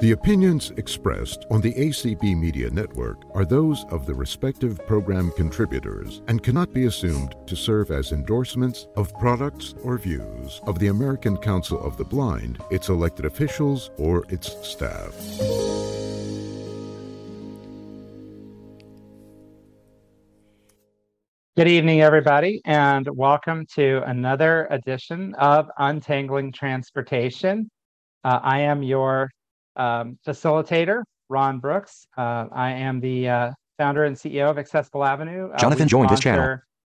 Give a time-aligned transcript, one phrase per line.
[0.00, 6.22] The opinions expressed on the ACB Media Network are those of the respective program contributors
[6.26, 11.36] and cannot be assumed to serve as endorsements of products or views of the American
[11.36, 15.14] Council of the Blind, its elected officials, or its staff.
[21.58, 27.70] Good evening, everybody, and welcome to another edition of Untangling Transportation.
[28.24, 29.30] Uh, I am your
[29.76, 32.06] um, facilitator, Ron Brooks.
[32.16, 35.50] Uh, I am the uh, founder and CEO of Accessible Avenue.
[35.52, 36.58] Uh, Jonathan joined his channel.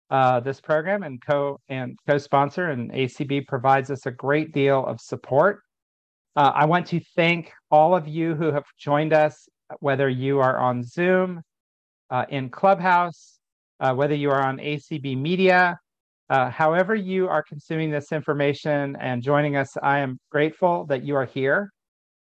[0.09, 4.99] Uh, this program and co and co-sponsor and ACB provides us a great deal of
[4.99, 5.61] support.
[6.35, 9.47] Uh, I want to thank all of you who have joined us,
[9.79, 11.41] whether you are on Zoom,
[12.29, 13.39] in Clubhouse,
[13.79, 15.77] uh, whether you are on ACB Media,
[16.29, 21.15] uh, however you are consuming this information and joining us, I am grateful that you
[21.15, 21.71] are here.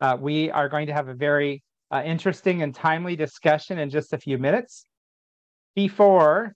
[0.00, 4.12] Uh, we are going to have a very uh, interesting and timely discussion in just
[4.12, 4.84] a few minutes.
[5.74, 6.54] Before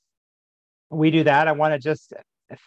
[0.91, 2.13] we do that, I want to just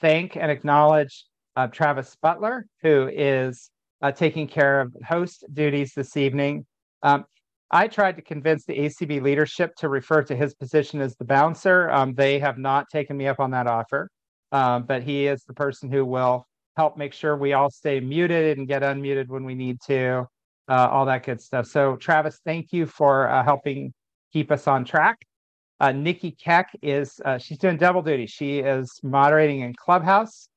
[0.02, 3.72] thank and acknowledge uh, Travis Butler, who is
[4.02, 6.66] uh, taking care of host duties this evening.
[7.02, 7.26] Um,
[7.72, 11.90] I tried to convince the ACB leadership to refer to his position as the bouncer.
[11.90, 14.10] Um, they have not taken me up on that offer,
[14.52, 16.46] um, but he is the person who will
[16.78, 20.26] help make sure we all stay muted and get unmuted when we need to,
[20.68, 21.68] uh, all that good stuff.
[21.68, 23.94] So, Travis, thank you for uh, helping
[24.34, 25.26] keep us on track.
[25.80, 28.26] Uh, Nikki Keck is uh, she's doing double duty.
[28.26, 30.50] She is moderating in Clubhouse,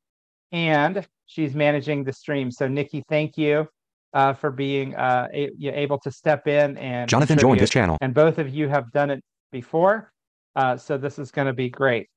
[0.52, 2.50] and she's managing the stream.
[2.50, 3.68] So, Nikki, thank you
[4.14, 8.14] uh, for being uh, a, able to step in and Jonathan joined his channel, and
[8.14, 10.12] both of you have done it before,
[10.56, 12.08] uh, so this is going to be great.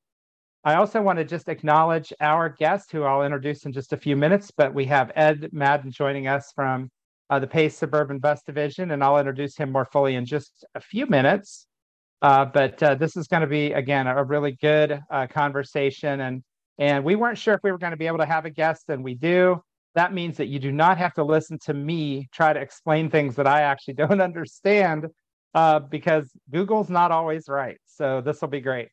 [0.66, 4.16] I also want to just acknowledge our guest, who I'll introduce in just a few
[4.16, 4.50] minutes.
[4.55, 6.89] But we have Ed Madden joining us from
[7.29, 10.79] uh, the Pace Suburban Bus Division, and I'll introduce him more fully in just a
[10.79, 11.67] few minutes.
[12.21, 16.44] Uh, but uh, this is going to be again a really good conversation, and
[16.79, 18.85] and we weren't sure if we were going to be able to have a guest,
[18.89, 19.62] and we do
[19.95, 23.35] that means that you do not have to listen to me try to explain things
[23.35, 25.07] that I actually don't understand
[25.53, 27.78] uh, because Google's not always right.
[27.85, 28.89] So this will be great.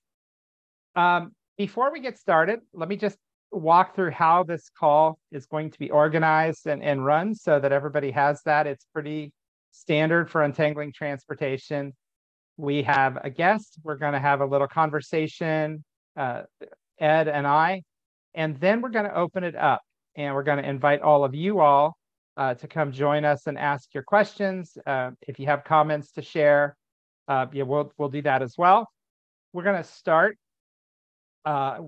[0.94, 3.16] Um, before we get started, let me just
[3.52, 7.72] walk through how this call is going to be organized and, and run so that
[7.72, 8.66] everybody has that.
[8.66, 9.32] It's pretty
[9.72, 11.92] standard for untangling transportation.
[12.56, 13.78] We have a guest.
[13.82, 15.84] We're going to have a little conversation,
[16.16, 16.42] uh,
[16.98, 17.82] Ed and I,
[18.34, 19.80] and then we're going to open it up
[20.16, 21.96] and we're going to invite all of you all
[22.36, 24.76] uh, to come join us and ask your questions.
[24.86, 26.76] Uh, if you have comments to share,
[27.28, 28.88] uh, yeah, we'll we'll do that as well.
[29.52, 30.36] We're going to start
[31.44, 31.78] uh,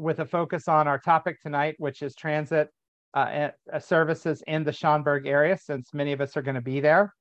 [0.00, 2.68] with a focus on our topic tonight, which is transit
[3.14, 3.50] uh,
[3.80, 7.14] services in the Schaumburg area, since many of us are going to be there.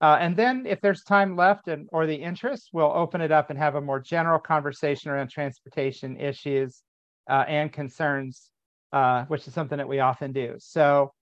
[0.00, 3.50] Uh, and then, if there's time left and or the interest, we'll open it up
[3.50, 6.82] and have a more general conversation around transportation issues
[7.28, 8.50] and concerns
[8.92, 10.54] uh, which is something that we often do.
[10.58, 11.12] So,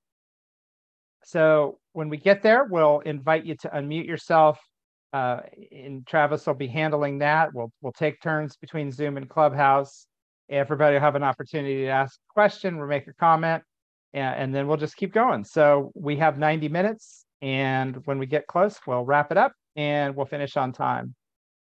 [1.24, 4.60] so when we get there, we'll invite you to unmute yourself.
[5.12, 5.40] Uh,
[5.72, 7.54] and Travis will be handling that.
[7.54, 10.06] We'll we'll take turns between Zoom and Clubhouse.
[10.50, 13.62] Everybody will have an opportunity to ask a question or make a comment,
[14.12, 15.44] and, and then we'll just keep going.
[15.44, 20.14] So we have 90 minutes, and when we get close, we'll wrap it up and
[20.14, 21.14] we'll finish on time.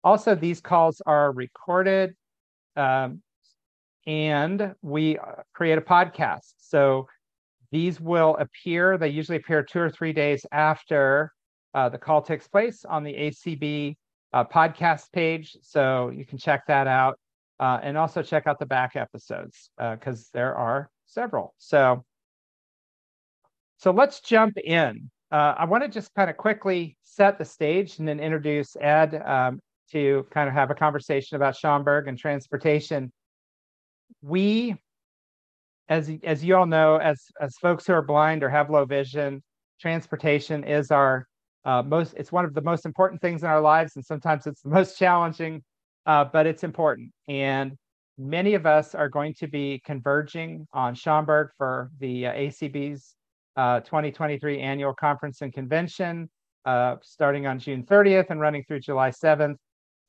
[0.05, 2.15] Also, these calls are recorded.
[2.77, 3.23] Um,
[4.09, 6.55] and we uh, create a podcast.
[6.57, 7.07] So
[7.71, 11.31] these will appear, they usually appear two or three days after
[11.75, 13.97] uh, the call takes place on the ACB
[14.33, 15.59] uh, podcast page.
[15.61, 17.19] So you can check that out.
[17.61, 21.55] Uh, and also check out the back episodes because uh, there are several.
[21.59, 22.05] So,
[23.79, 25.11] so let's jump in.
[25.33, 29.21] Uh, I want to just kind of quickly set the stage and then introduce Ed
[29.27, 29.61] um,
[29.91, 33.13] to kind of have a conversation about Schaumburg and transportation
[34.23, 34.77] we
[35.89, 39.43] as as you all know as as folks who are blind or have low vision
[39.81, 41.27] transportation is our
[41.65, 44.63] uh, most it's one of the most important things in our lives and sometimes it's
[44.63, 45.63] the most challenging
[46.09, 47.77] uh, but it's important and
[48.19, 53.15] many of us are going to be converging on Schaumburg for the uh, ACB's
[53.57, 56.29] 2023 annual conference and convention
[56.69, 59.57] uh, starting on June 30th and running through July 7th.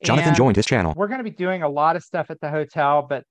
[0.04, 0.92] Jonathan and joined his channel.
[0.96, 3.24] We're going to be doing a lot of stuff at the hotel, but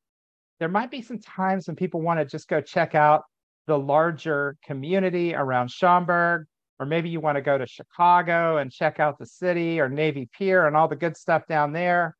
[0.59, 3.23] there might be some times when people want to just go check out
[3.67, 6.45] the larger community around Schaumburg,
[6.79, 10.27] or maybe you want to go to Chicago and check out the city or Navy
[10.37, 12.15] Pier and all the good stuff down there.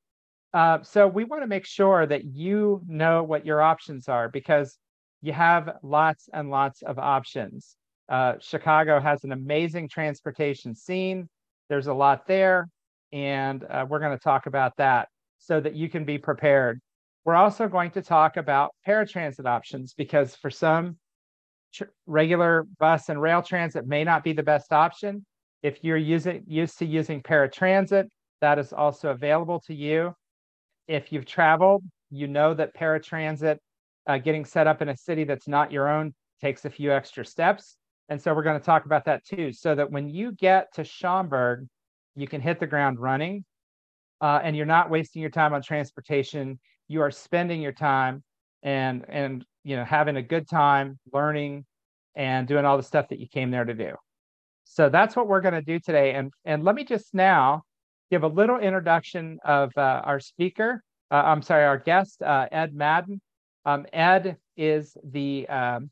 [0.54, 4.78] Uh, so we want to make sure that you know what your options are because
[5.22, 7.76] you have lots and lots of options.
[8.08, 11.30] Uh, Chicago has an amazing transportation scene.
[11.70, 12.68] There's a lot there,
[13.14, 15.08] and uh, we're going to talk about that
[15.38, 16.80] so that you can be prepared.
[17.26, 20.98] We're also going to talk about paratransit options because for some,
[21.74, 25.26] tr- regular bus and rail transit may not be the best option.
[25.62, 28.08] If you're using used to using paratransit,
[28.42, 30.16] that is also available to you.
[30.90, 33.60] If you've traveled, you know that paratransit
[34.08, 37.24] uh, getting set up in a city that's not your own takes a few extra
[37.24, 37.78] steps.
[38.10, 40.84] And so we're going to talk about that too, so that when you get to
[40.84, 41.68] Schaumburg,
[42.16, 43.46] you can hit the ground running
[44.20, 46.60] uh, and you're not wasting your time on transportation.
[46.88, 48.24] You are spending your time
[48.64, 51.66] and, and, you know, having a good time learning
[52.16, 53.94] and doing all the stuff that you came there to do.
[54.64, 56.16] So that's what we're going to do today.
[56.16, 57.62] And, and let me just now
[58.12, 60.84] give a little introduction of uh, our speaker.
[61.12, 63.22] Uh, I'm sorry, our guest, uh, Ed Madden.
[63.66, 65.90] Um, Ed is the um,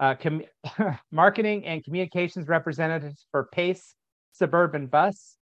[0.00, 0.44] uh, com-
[1.12, 3.94] marketing and communications representative for Pace
[4.32, 5.36] Suburban Bus.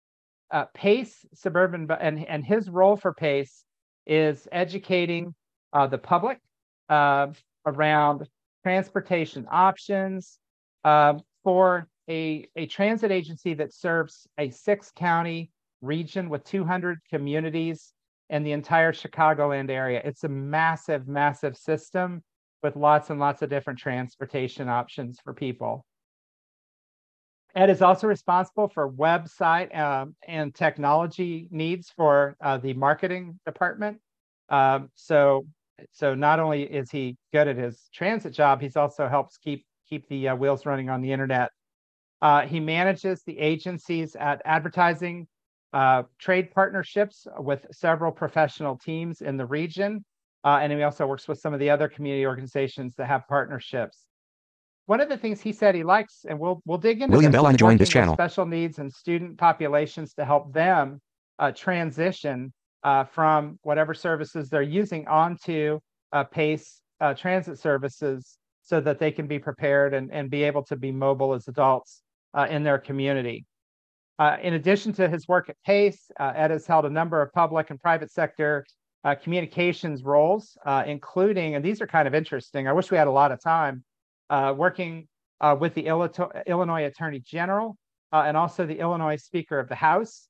[0.50, 3.64] Uh, Pace Suburban Bu- and and his role for Pace
[4.06, 5.34] is educating
[5.72, 6.38] uh, the public
[6.88, 7.26] uh,
[7.66, 8.28] around
[8.62, 10.38] transportation options
[10.84, 15.50] um, for a, a transit agency that serves a six county
[15.86, 17.92] region with 200 communities
[18.28, 20.02] in the entire Chicagoland area.
[20.04, 22.22] It's a massive, massive system
[22.62, 25.84] with lots and lots of different transportation options for people.
[27.54, 33.98] Ed is also responsible for website um, and technology needs for uh, the marketing department.
[34.50, 35.46] Um, so,
[35.92, 40.06] so not only is he good at his transit job, he's also helps keep keep
[40.08, 41.50] the uh, wheels running on the internet.
[42.20, 45.26] Uh, he manages the agencies at advertising,
[45.72, 50.04] uh, trade partnerships with several professional teams in the region,
[50.44, 54.06] uh, and he also works with some of the other community organizations that have partnerships.
[54.86, 57.52] One of the things he said he likes, and we'll we'll dig into William Bell
[57.52, 58.14] joined this channel.
[58.14, 61.00] Special needs and student populations to help them
[61.38, 62.52] uh, transition
[62.84, 65.80] uh, from whatever services they're using onto
[66.12, 70.62] uh, PACE uh, transit services, so that they can be prepared and, and be able
[70.62, 72.02] to be mobile as adults
[72.34, 73.44] uh, in their community.
[74.18, 77.32] Uh, in addition to his work at PACE, uh, Ed has held a number of
[77.32, 78.64] public and private sector
[79.04, 82.66] uh, communications roles, uh, including, and these are kind of interesting.
[82.66, 83.84] I wish we had a lot of time,
[84.30, 85.06] uh, working
[85.60, 87.76] with the Illinois Attorney General
[88.10, 90.28] and also the Illinois Speaker of the House.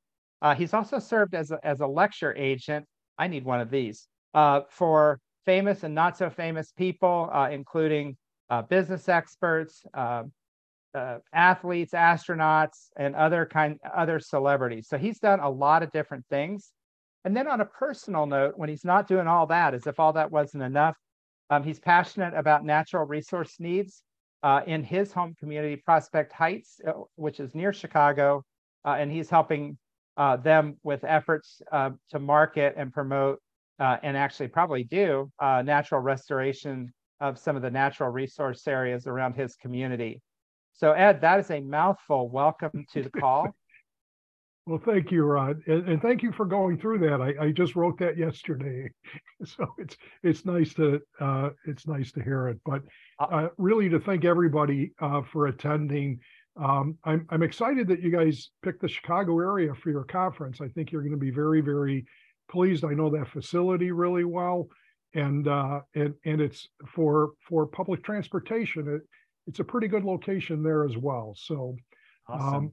[0.56, 2.84] He's also served as a, as a lecture agent.
[3.16, 4.08] I need one of these
[4.68, 8.16] for famous and not so famous people, including
[8.68, 9.84] business experts,
[10.96, 14.88] uh, athletes, astronauts, and other kind other celebrities.
[14.88, 16.72] So he's done a lot of different things.
[17.24, 20.12] And then on a personal note, when he's not doing all that, as if all
[20.14, 20.96] that wasn't enough,
[21.50, 24.02] um, he's passionate about natural resource needs
[24.42, 28.44] uh, in his home community, Prospect Heights, uh, which is near Chicago,
[28.84, 29.76] uh, and he's helping
[30.16, 33.40] uh, them with efforts uh, to market and promote,
[33.78, 35.30] and actually probably do
[35.64, 40.22] natural restoration of some of the natural resource areas around his community.
[40.76, 42.28] So Ed, that is a mouthful.
[42.28, 43.48] Welcome to the call.
[44.68, 47.20] Well, thank you, Rod, and, and, thank you for going through that.
[47.22, 48.90] I, I, just wrote that yesterday,
[49.44, 52.58] so it's it's nice to uh, it's nice to hear it.
[52.66, 52.82] But
[53.20, 56.18] uh, really, to thank everybody uh, for attending.
[56.60, 60.60] Um, I'm I'm excited that you guys picked the Chicago area for your conference.
[60.60, 62.04] I think you're going to be very very
[62.50, 62.84] pleased.
[62.84, 64.66] I know that facility really well,
[65.14, 68.88] and uh, and and it's for for public transportation.
[68.88, 69.02] It,
[69.46, 71.34] it's a pretty good location there as well.
[71.36, 71.76] So.
[72.28, 72.54] Awesome.
[72.54, 72.72] Um,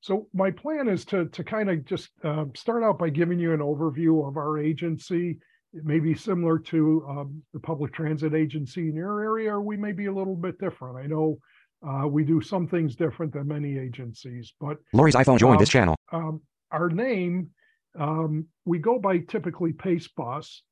[0.00, 3.52] so my plan is to to kind of just uh, start out by giving you
[3.52, 5.38] an overview of our agency.
[5.72, 9.76] It may be similar to um, the public transit agency in your area, or we
[9.76, 10.96] may be a little bit different.
[10.96, 11.38] I know
[11.86, 15.68] uh, we do some things different than many agencies, but Lori's iPhone joined um, this
[15.68, 15.94] channel.
[16.12, 16.40] Um,
[16.72, 17.50] our name,
[17.98, 20.62] um, we go by typically Pace Bus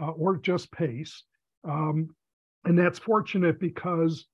[0.00, 1.22] uh, or just Pace,
[1.64, 2.08] um,
[2.64, 4.26] and that's fortunate because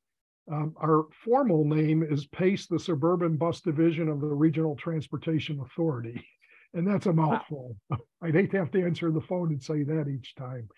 [0.50, 6.24] um, our formal name is PACE, the Suburban Bus Division of the Regional Transportation Authority.
[6.74, 7.74] And that's a mouthful.
[7.88, 7.96] Wow.
[8.22, 10.68] I'd hate to have to answer the phone and say that each time.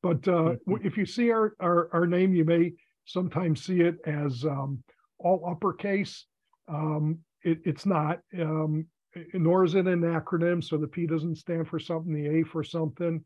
[0.00, 0.86] But uh, mm-hmm.
[0.86, 2.74] if you see our, our, our, name, you may
[3.06, 4.84] sometimes see it as um,
[5.18, 6.26] all uppercase.
[6.68, 8.86] Um, it, it's not, um,
[9.34, 10.62] nor is it an acronym.
[10.62, 13.24] So the P doesn't stand for something, the A for something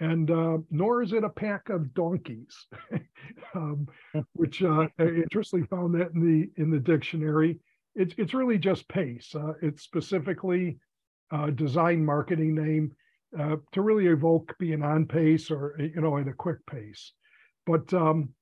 [0.00, 2.66] and uh, nor is it a pack of donkeys,
[3.54, 3.86] um,
[4.34, 7.60] which uh, I interestingly found that in the in the dictionary.
[7.94, 9.34] It's it's really just pace.
[9.34, 10.78] Uh, it's specifically
[11.32, 12.92] a design marketing name
[13.38, 17.12] uh, to really evoke being on pace or you know at a quick pace.
[17.66, 18.34] But um,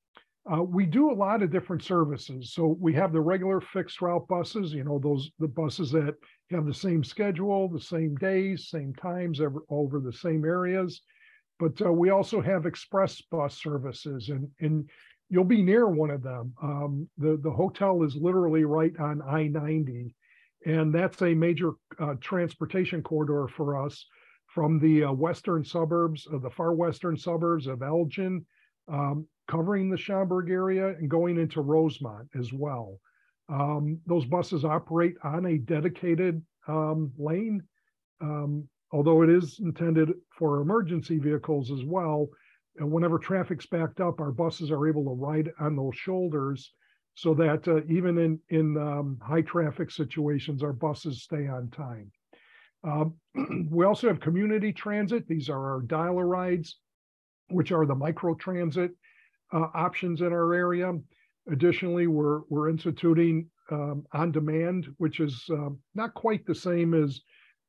[0.45, 2.51] Uh, we do a lot of different services.
[2.53, 6.15] So we have the regular fixed route buses, you know, those the buses that
[6.51, 11.01] have the same schedule, the same days, same times ever, over the same areas.
[11.59, 14.89] But uh, we also have express bus services, and and
[15.29, 16.53] you'll be near one of them.
[16.61, 20.15] Um, the the hotel is literally right on I ninety,
[20.65, 24.05] and that's a major uh, transportation corridor for us
[24.47, 28.45] from the uh, western suburbs, of the far western suburbs of Elgin,
[28.87, 32.99] um, covering the Schaumburg area and going into Rosemont as well.
[33.49, 37.63] Um, those buses operate on a dedicated um, lane,
[38.21, 42.29] um, although it is intended for emergency vehicles as well.
[42.77, 46.71] And whenever traffic's backed up, our buses are able to ride on those shoulders
[47.15, 52.11] so that uh, even in, in um, high traffic situations, our buses stay on time.
[52.83, 53.15] Um,
[53.71, 55.27] we also have community transit.
[55.27, 56.77] These are our dial-a-rides,
[57.49, 58.91] which are the micro transit
[59.51, 60.93] uh, options in our area.
[61.51, 67.21] Additionally, we're we're instituting um, on demand, which is um, not quite the same as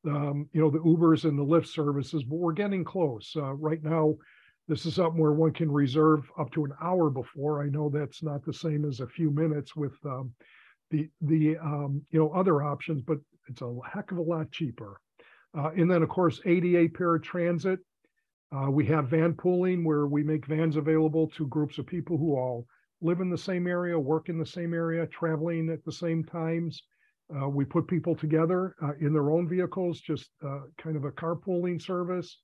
[0.07, 3.33] um, you know the Ubers and the Lyft services, but we're getting close.
[3.35, 4.15] Uh, right now,
[4.67, 7.63] this is something where one can reserve up to an hour before.
[7.63, 10.31] I know that's not the same as a few minutes with um,
[10.91, 14.99] the the um, you know other options, but it's a heck of a lot cheaper.
[15.57, 17.77] Uh, and then of course ADA paratransit.
[18.55, 22.35] Uh, we have van pooling where we make vans available to groups of people who
[22.35, 22.65] all
[23.01, 26.81] live in the same area, work in the same area, traveling at the same times.
[27.33, 31.11] Uh, we put people together uh, in their own vehicles, just uh, kind of a
[31.11, 32.39] carpooling service.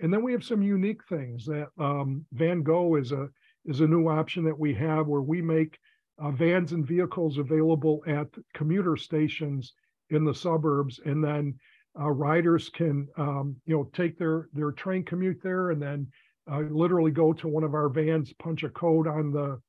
[0.00, 3.28] And then we have some unique things that um, Van Go is a
[3.64, 5.78] is a new option that we have where we make
[6.18, 9.74] uh, vans and vehicles available at commuter stations
[10.10, 11.54] in the suburbs, and then
[11.98, 16.06] uh, riders can um, you know take their their train commute there and then
[16.50, 19.60] uh, literally go to one of our vans, punch a code on the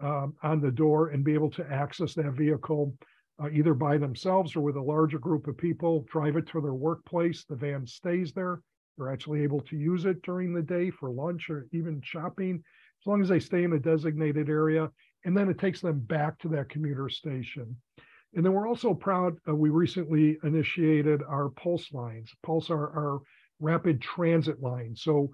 [0.00, 2.94] um, on the door, and be able to access that vehicle
[3.42, 6.04] uh, either by themselves or with a larger group of people.
[6.10, 7.44] Drive it to their workplace.
[7.44, 8.60] The van stays there.
[8.98, 12.62] They're actually able to use it during the day for lunch or even shopping,
[13.00, 14.90] as long as they stay in a designated area.
[15.24, 17.76] And then it takes them back to that commuter station.
[18.34, 22.30] And then we're also proud, uh, we recently initiated our Pulse lines.
[22.42, 23.20] Pulse are our
[23.58, 25.02] rapid transit lines.
[25.02, 25.30] So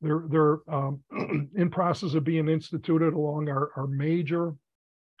[0.00, 1.00] they're, they're um,
[1.54, 4.54] in process of being instituted along our, our major,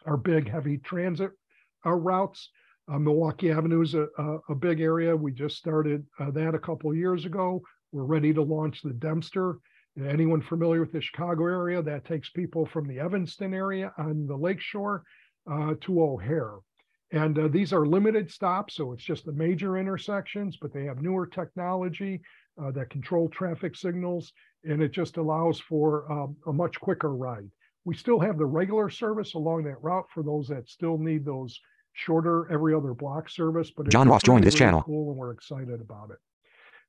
[0.06, 1.30] our big heavy transit
[1.86, 2.50] uh, routes.
[2.92, 5.14] Uh, Milwaukee Avenue is a, a, a, big area.
[5.14, 7.62] We just started uh, that a couple years ago.
[7.92, 9.58] We're ready to launch the Dempster.
[9.98, 14.36] Anyone familiar with the Chicago area, that takes people from the Evanston area on the
[14.36, 15.04] lakeshore
[15.50, 16.58] uh, to O'Hare.
[17.12, 21.02] And uh, these are limited stops, so it's just the major intersections, but they have
[21.02, 22.20] newer technology
[22.62, 24.32] uh, that control traffic signals,
[24.64, 27.50] and it just allows for um, a much quicker ride.
[27.84, 31.58] We still have the regular service along that route for those that still need those
[31.92, 33.70] shorter every other block service.
[33.70, 34.82] But John Ross joined this really channel.
[34.82, 36.18] Cool, and we're excited about it.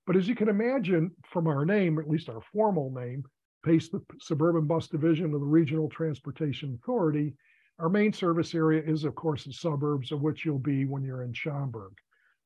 [0.05, 3.24] But as you can imagine from our name, at least our formal name,
[3.63, 7.36] PACE, the Suburban Bus Division of the Regional Transportation Authority,
[7.79, 11.24] our main service area is, of course, the suburbs of which you'll be when you're
[11.24, 11.93] in Schaumburg.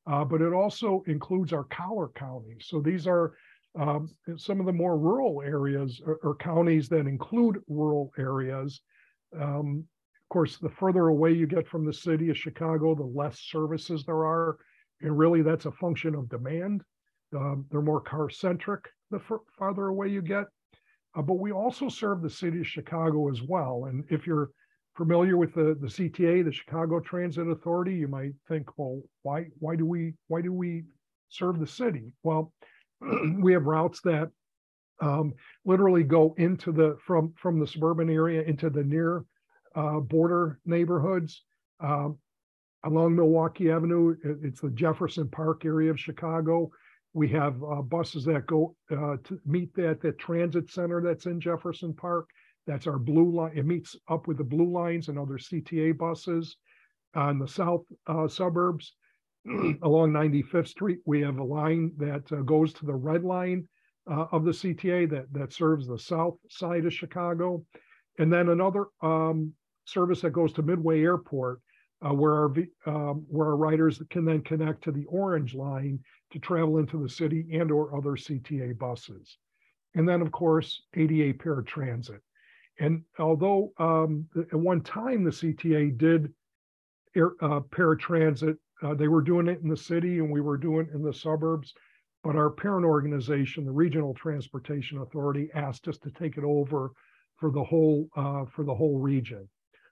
[0.06, 2.66] Uh, but it also includes our collar counties.
[2.68, 3.34] So these are
[3.78, 8.80] um, some of the more rural areas or, or counties that include rural areas.
[9.38, 9.84] Um,
[10.24, 14.04] of course, the further away you get from the city of Chicago, the less services
[14.04, 14.56] there are.
[15.02, 16.82] And really, that's a function of demand.
[17.36, 20.46] Um, they're more car centric the f- farther away you get.
[21.16, 23.86] Uh, but we also serve the city of Chicago as well.
[23.88, 24.50] And if you're
[24.96, 29.76] familiar with the, the CTA, the Chicago Transit Authority, you might think, well, why why
[29.76, 30.84] do we why do we
[31.28, 32.12] serve the city?
[32.22, 32.52] Well,
[33.40, 34.30] we have routes that
[35.00, 35.34] um,
[35.64, 39.24] literally go into the from from the suburban area into the near
[39.74, 41.42] uh, border neighborhoods.
[41.80, 42.18] Um,
[42.84, 46.70] along Milwaukee Avenue, it's the Jefferson Park area of Chicago.
[47.12, 51.40] We have uh, buses that go uh, to meet that that transit center that's in
[51.40, 52.28] Jefferson Park.
[52.66, 53.52] That's our blue line.
[53.56, 56.56] It meets up with the blue lines and other CTA buses
[57.14, 58.94] on the south uh, suburbs.
[59.82, 63.68] Along 95th Street, we have a line that uh, goes to the red line
[64.10, 67.64] uh, of the CTA that, that serves the south side of Chicago.
[68.18, 69.52] And then another um,
[69.84, 71.60] service that goes to Midway Airport,
[72.04, 72.54] uh, where our
[72.86, 75.98] um, where our riders can then connect to the orange line
[76.32, 79.38] to travel into the city and or other CTA buses.
[79.94, 82.20] And then, of course, ADA paratransit.
[82.78, 86.32] And although um, at one time the CTA did
[87.14, 90.86] air, uh, paratransit, uh, they were doing it in the city and we were doing
[90.86, 91.72] it in the suburbs.
[92.22, 96.90] But our parent organization, the Regional Transportation Authority, asked us to take it over
[97.36, 99.48] for the whole uh, for the whole region.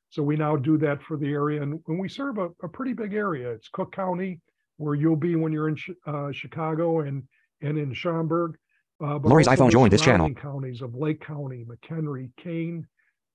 [0.09, 2.93] So we now do that for the area, and, and we serve a, a, pretty
[2.93, 3.51] big area.
[3.51, 4.41] It's Cook County,
[4.77, 5.77] where you'll be when you're in
[6.07, 7.23] uh, Chicago and
[7.63, 8.57] and in Schaumburg.
[9.03, 10.33] Uh, Lori's iPhone joined this channel.
[10.35, 12.87] Counties of Lake County, McHenry, Kane,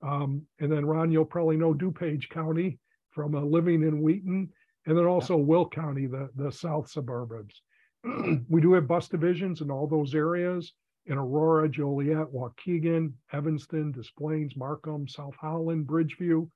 [0.01, 2.79] um, and then Ron, you'll probably know DuPage County
[3.11, 4.49] from uh, living in Wheaton,
[4.89, 7.61] and then also Will County, the the south suburbs.
[8.49, 10.73] we do have bus divisions in all those areas
[11.05, 16.49] in Aurora, Joliet, Waukegan, Evanston, Des Plaines, Markham, South Holland, Bridgeview,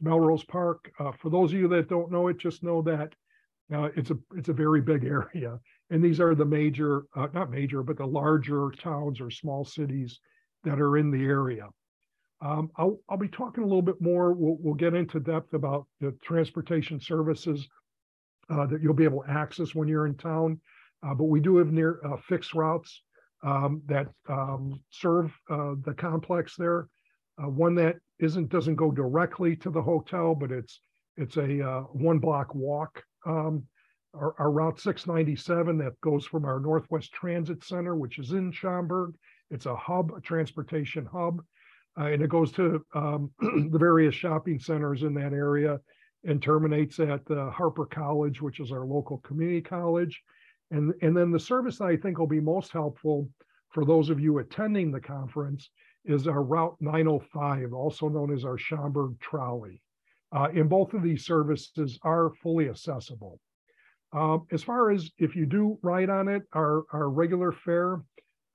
[0.00, 0.92] Melrose Park.
[1.00, 3.12] Uh, for those of you that don't know it, just know that
[3.74, 5.58] uh, it's a it's a very big area,
[5.90, 10.20] and these are the major, uh, not major, but the larger towns or small cities
[10.62, 11.66] that are in the area.
[12.40, 14.32] Um, I'll I'll be talking a little bit more.
[14.32, 17.68] We'll we'll get into depth about the transportation services
[18.50, 20.60] that you'll be able to access when you're in town.
[21.02, 23.02] Uh, but we do have near uh, fixed routes
[23.42, 26.88] um, that um, serve uh, the complex there.
[27.42, 30.80] Uh, one that isn't doesn't go directly to the hotel, but it's
[31.16, 33.02] it's a uh, one block walk.
[33.26, 33.64] Um,
[34.14, 39.14] our, our, Route 697 that goes from our Northwest Transit Center, which is in Schaumburg.
[39.50, 41.40] It's a hub, a transportation hub,
[41.98, 45.78] uh, and it goes to um, the various shopping centers in that area
[46.24, 50.22] and terminates at Harper College, which is our local community college.
[50.70, 53.28] And, and then the service that I think will be most helpful
[53.70, 55.70] for those of you attending the conference
[56.04, 59.80] is our Route 905, also known as our Schaumburg Trolley.
[60.32, 63.40] Uh, and both of these services are fully accessible.
[64.12, 68.00] Um, as far as if you do ride on it, our, our regular fare,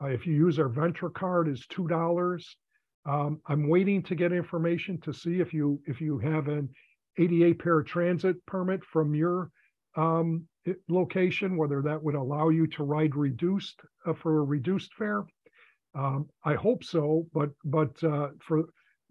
[0.02, 2.58] uh, if you use our Ventra card, is two dollars.
[3.06, 6.70] Um, I'm waiting to get information to see if you if you have an
[7.18, 9.50] ADA paratransit permit from your
[9.96, 10.48] um,
[10.90, 15.26] location, whether that would allow you to ride reduced uh, for a reduced fare.
[15.94, 18.66] Um, I hope so, but but uh, for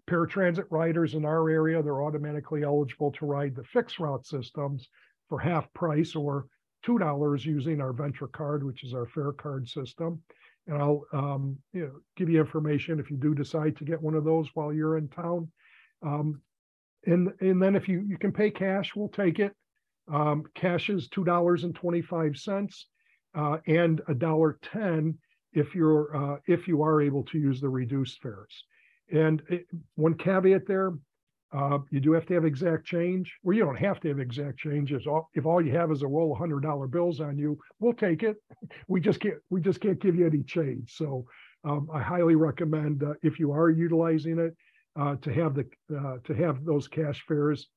[0.07, 4.87] paratransit riders in our area, they're automatically eligible to ride the fixed route systems
[5.27, 6.45] for half price or
[6.83, 10.21] two dollars using our Ventra card, which is our fare card system.
[10.67, 14.13] And I'll um, you know give you information if you do decide to get one
[14.13, 15.51] of those while you're in town.
[16.03, 16.41] Um,
[17.05, 19.53] and and then if you you can pay cash, we'll take it.
[20.11, 22.87] Um, cash is two dollars and twenty-five cents,
[23.35, 25.17] uh, and a dollar ten
[25.53, 28.65] if you're uh, if you are able to use the reduced fares.
[29.11, 30.93] And it, one caveat there,
[31.53, 33.33] uh, you do have to have exact change.
[33.43, 34.91] Well, you don't have to have exact change.
[34.91, 37.57] If all, if all you have is a roll of hundred dollar bills on you,
[37.79, 38.37] we'll take it.
[38.87, 40.95] We just can't we just can't give you any change.
[40.95, 41.25] So
[41.63, 44.55] um, I highly recommend uh, if you are utilizing it
[44.95, 47.69] uh, to have the uh, to have those cash fares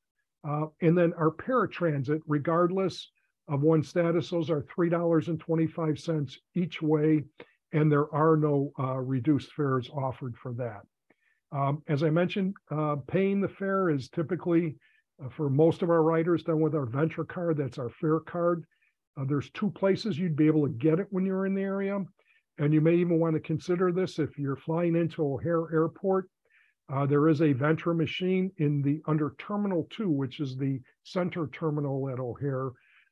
[0.45, 3.11] uh, and then our paratransit, regardless
[3.49, 7.25] of one status, those are $3.25 each way,
[7.73, 10.83] and there are no uh, reduced fares offered for that.
[11.51, 14.77] Um, as I mentioned, uh, paying the fare is typically
[15.23, 17.57] uh, for most of our riders done with our Ventra card.
[17.57, 18.65] That's our fare card.
[19.27, 21.99] There's two places you'd be able to get it when you're in the area.
[22.59, 26.29] And you may even want to consider this if you're flying into O'Hare Airport
[26.90, 31.46] uh, there is a Ventra machine in the under Terminal 2, which is the center
[31.48, 32.70] terminal at O'Hare.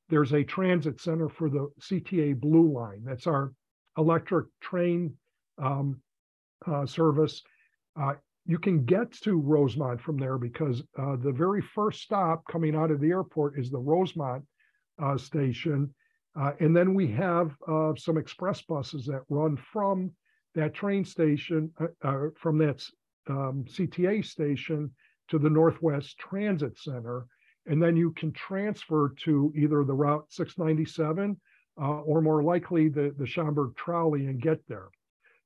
[0.08, 3.02] There's a transit center for the CTA Blue Line.
[3.04, 3.52] That's our
[3.98, 5.14] electric train
[5.58, 6.00] um,
[6.66, 7.42] uh, service.
[8.00, 8.14] Uh,
[8.46, 12.90] you can get to Rosemont from there because uh, the very first stop coming out
[12.90, 14.44] of the airport is the Rosemont
[15.02, 15.92] uh, station.
[16.60, 17.56] And then we have
[17.96, 20.12] some express buses that run from
[20.54, 21.72] that train station,
[22.36, 22.86] from that
[23.28, 24.90] um, CTA station
[25.28, 27.26] to the Northwest Transit Center.
[27.66, 31.36] And then you can transfer to either the Route 697
[31.80, 34.88] uh, or more likely the, the Schaumburg trolley and get there.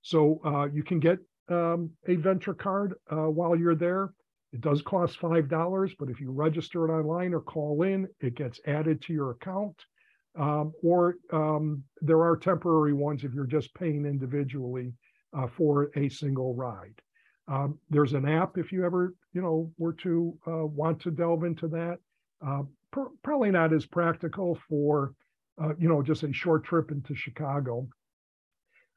[0.02, 4.12] So uh, you can get um, a Ventra card uh, while you're there.
[4.52, 8.60] It does cost $5, but if you register it online or call in, it gets
[8.66, 9.76] added to your account.
[10.38, 14.92] Um, or um, there are temporary ones if you're just paying individually
[15.32, 17.00] uh, for a single ride.
[17.50, 21.42] Um, there's an app if you ever, you know, were to uh, want to delve
[21.42, 21.98] into that.
[22.46, 25.14] Uh, pr- probably not as practical for,
[25.60, 27.88] uh, you know, just a short trip into Chicago.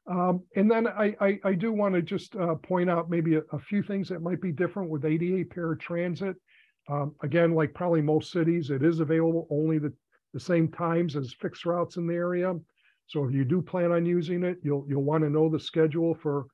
[0.06, 3.42] Um, and then I, I, I do want to just uh, point out maybe a,
[3.52, 6.34] a, few things that might be different with ADA paratransit.
[6.90, 9.92] Um, again, like probably most cities, it is available only the,
[10.34, 12.54] the same times as fixed routes in the area.
[13.06, 16.14] So if you do plan on using it, you'll you'll want to know the schedule
[16.14, 16.46] for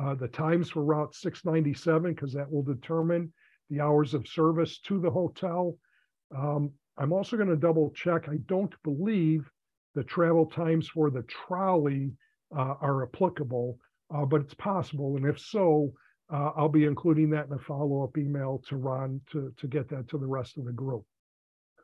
[0.00, 3.32] uh, the times for Route 697, because that will determine
[3.70, 5.76] the hours of service to the hotel.
[6.36, 8.28] Um, I'm also going to double check.
[8.28, 9.50] I don't believe
[9.94, 12.12] the travel times for the trolley
[12.56, 13.78] uh, are applicable,
[14.14, 15.16] uh, but it's possible.
[15.16, 15.92] And if so,
[16.32, 20.08] uh, I'll be including that in a follow-up email to Ron to, to get that
[20.08, 21.04] to the rest of the group.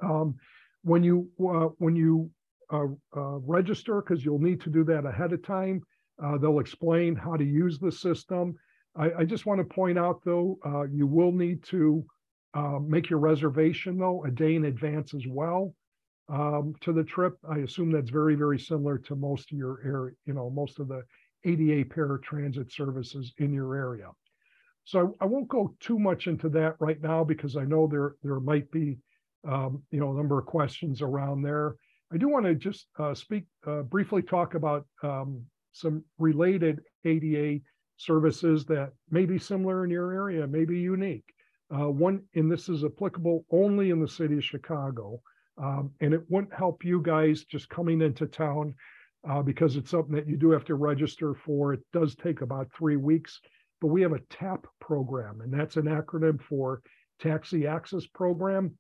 [0.03, 0.35] Um,
[0.83, 2.29] when you uh, when you
[2.73, 5.83] uh register, because you'll need to do that ahead of time,
[6.23, 8.55] uh, they'll explain how to use the system.
[8.97, 12.05] I, I just want to point out, though, uh, you will need to
[12.83, 15.75] make your reservation, though, a day in advance as well
[16.29, 17.39] um, to the trip.
[17.49, 20.89] I assume that's very, very similar to most of your area, you know, most of
[20.89, 21.03] the
[21.45, 24.09] ADA paratransit services in your area.
[24.85, 28.17] So I, I won't go too much into that right now because I know there
[28.23, 28.99] there might be
[29.47, 31.77] um, you know a number of questions around there.
[32.13, 37.61] I do want to just uh, speak uh, briefly talk about um, some related ADA
[37.97, 41.25] services that may be similar in your area, may be unique.
[41.75, 45.21] Uh, one, and this is applicable only in the city of Chicago,
[45.59, 48.75] um, and it wouldn't help you guys just coming into town
[49.29, 51.73] uh, because it's something that you do have to register for.
[51.73, 53.41] It does take about three weeks
[53.83, 56.81] but we have a TAP program, and that's an acronym for
[57.21, 58.79] Taxi Access Program.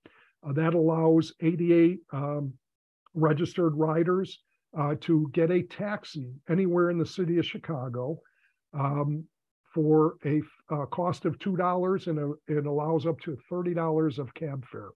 [0.48, 2.52] Uh, that allows ADA um,
[3.12, 4.38] registered riders
[4.78, 8.18] uh, to get a taxi anywhere in the city of Chicago
[8.74, 9.24] um,
[9.74, 14.64] for a, a, cost of $2, and a, it allows up to $30 of cab
[14.70, 14.90] fare.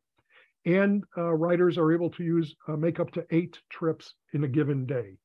[0.64, 4.48] And uh, riders are able to use uh, make up to eight trips in a
[4.48, 5.16] given day.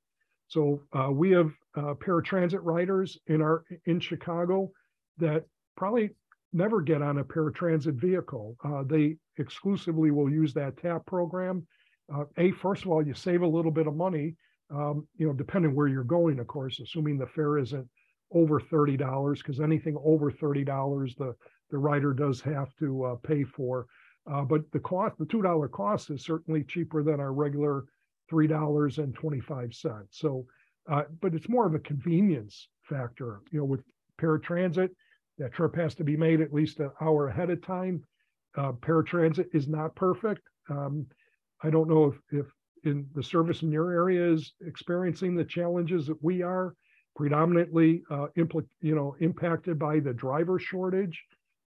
[0.47, 4.69] So uh, we have paratransit riders in our in Chicago
[5.17, 5.45] that
[5.77, 6.09] probably
[6.53, 8.55] never get on a paratransit vehicle.
[8.63, 11.65] Uh, they exclusively will use that TAP program.
[12.13, 14.35] Uh, a first of all, you save a little bit of money.
[14.69, 17.87] Um, you know, depending where you're going, of course, assuming the fare isn't
[18.33, 21.35] over thirty dollars, because anything over thirty dollars, the
[21.69, 23.87] the rider does have to uh, pay for.
[24.31, 27.85] Uh, but the cost, the two dollar cost, is certainly cheaper than our regular
[28.29, 30.19] three dollars and twenty-five cents.
[30.19, 30.45] So,
[30.89, 33.41] uh, but it's more of a convenience factor.
[33.51, 33.81] You know, with
[34.21, 34.89] paratransit,
[35.37, 38.03] that trip has to be made at least an hour ahead of time.
[38.57, 40.41] Uh, paratransit is not perfect.
[40.69, 41.07] Um,
[41.63, 42.45] I don't know if, if
[42.83, 46.75] in the service in your area is experiencing the challenges that we are,
[47.15, 51.21] predominantly uh, impl- you know impacted by the driver shortage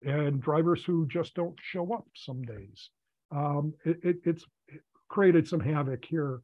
[0.03, 2.89] and drivers who just don't show up some days.
[3.31, 4.45] Um, it, it, it's
[5.09, 6.39] created some havoc here.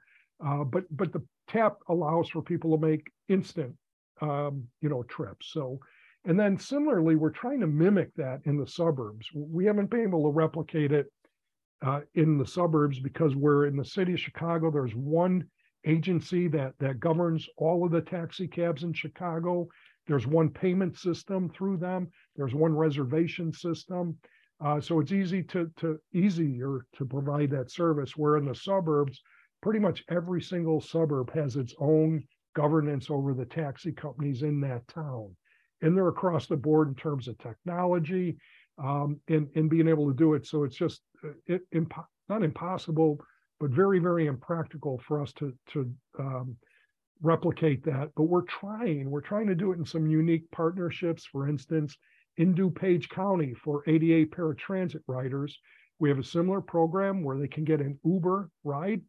[0.45, 3.75] Uh, but but the tap allows for people to make instant
[4.21, 5.51] um, you know trips.
[5.51, 5.79] So
[6.25, 9.27] and then similarly, we're trying to mimic that in the suburbs.
[9.33, 11.11] We haven't been able to replicate it
[11.81, 14.69] uh, in the suburbs because we're in the city of Chicago.
[14.69, 15.45] There's one
[15.85, 19.67] agency that that governs all of the taxi cabs in Chicago.
[20.07, 22.09] There's one payment system through them.
[22.35, 24.17] There's one reservation system.
[24.61, 28.17] Uh, so it's easy to to easier to provide that service.
[28.17, 29.21] Where in the suburbs,
[29.61, 32.23] pretty much every single suburb has its own
[32.55, 35.35] governance over the taxi companies in that town.
[35.81, 38.37] And they're across the board in terms of technology
[38.81, 40.45] um, and, and being able to do it.
[40.45, 43.19] So it's just uh, it, impo- not impossible,
[43.59, 46.55] but very, very impractical for us to, to um,
[47.21, 48.09] replicate that.
[48.15, 49.09] But we're trying.
[49.09, 51.25] We're trying to do it in some unique partnerships.
[51.25, 51.97] For instance,
[52.37, 55.57] in DuPage County for ADA paratransit riders,
[55.99, 59.01] we have a similar program where they can get an Uber ride.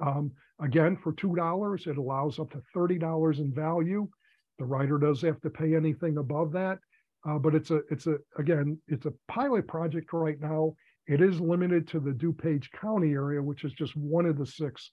[0.00, 4.08] Um, again, for $2, it allows up to $30 in value.
[4.58, 6.78] The rider does have to pay anything above that.
[7.28, 10.74] Uh, but it's a it's a again it's a pilot project right now.
[11.06, 14.90] It is limited to the DuPage County area, which is just one of the six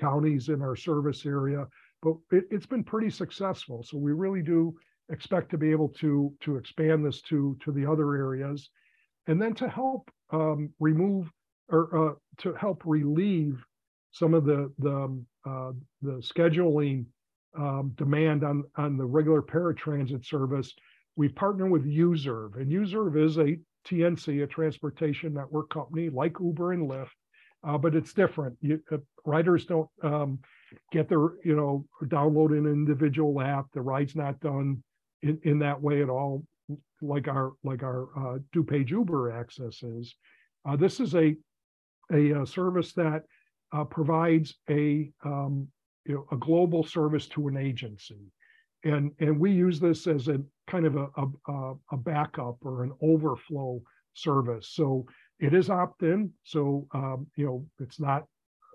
[0.00, 1.66] counties in our service area.
[2.02, 3.82] But it, has been pretty successful.
[3.82, 4.76] So we really do
[5.10, 8.70] expect to be able to to expand this to to the other areas,
[9.26, 11.30] and then to help um, remove
[11.68, 13.64] or uh, to help relieve
[14.10, 17.06] some of the the um, uh, the scheduling
[17.56, 20.74] um, demand on, on the regular paratransit service,
[21.16, 22.56] we partner with UZURV.
[22.56, 27.08] And UZURV is a TNC, a transportation network company like Uber and Lyft,
[27.66, 28.56] uh, but it's different.
[28.60, 30.38] You, uh, riders don't um,
[30.92, 33.66] get their, you know, download an individual app.
[33.72, 34.82] The ride's not done
[35.22, 36.44] in, in that way at all,
[37.00, 40.14] like our like our uh, DuPage Uber access is.
[40.68, 41.36] Uh, this is a
[42.12, 43.22] a, a uh, service that
[43.72, 45.68] uh, provides a um,
[46.04, 48.20] you know, a global service to an agency.
[48.86, 51.08] And, and we use this as a kind of a,
[51.48, 53.80] a, a backup or an overflow
[54.14, 54.68] service.
[54.72, 55.06] So
[55.40, 56.32] it is opt-in.
[56.44, 58.24] So, um, you know, it's not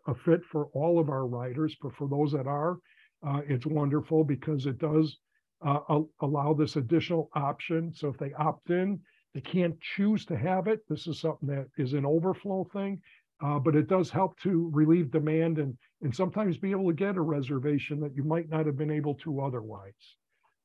[0.08, 2.78] a fit for all of our riders, but for those that are,
[3.26, 5.18] uh, it's wonderful because it does
[5.66, 7.94] uh, allow this additional option.
[7.94, 9.00] So if they opt in,
[9.34, 10.82] they can't choose to have it.
[10.90, 13.02] This is something that is an overflow thing
[13.44, 17.18] uh, but it does help to relieve demand and and sometimes be able to get
[17.18, 19.94] a reservation that you might not have been able to otherwise.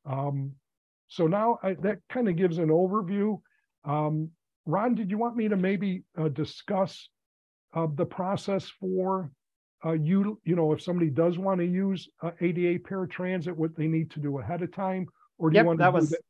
[0.04, 0.52] Um,
[1.08, 3.40] so now I, that kind of gives an overview.
[3.84, 4.30] Um,
[4.64, 7.08] Ron, did you want me to maybe uh, discuss
[7.74, 9.30] uh, the process for
[9.84, 10.40] uh, you?
[10.44, 14.20] You know, if somebody does want to use uh, ADA paratransit, what they need to
[14.20, 15.06] do ahead of time,
[15.38, 16.20] or do Yep, you want that to was- that?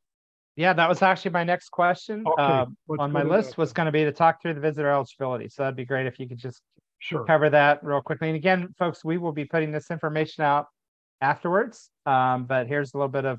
[0.57, 2.25] Yeah, that was actually my next question.
[2.27, 4.89] Okay, Um, on my list that was going to be to talk through the visitor
[4.89, 5.51] eligibility.
[5.51, 6.63] So that'd be great if you could just
[6.99, 7.25] Sure.
[7.25, 8.29] cover that real quickly.
[8.29, 10.67] And again, folks, we will be putting this information out
[11.21, 11.91] afterwards.
[12.07, 13.39] Um, but here's a little bit of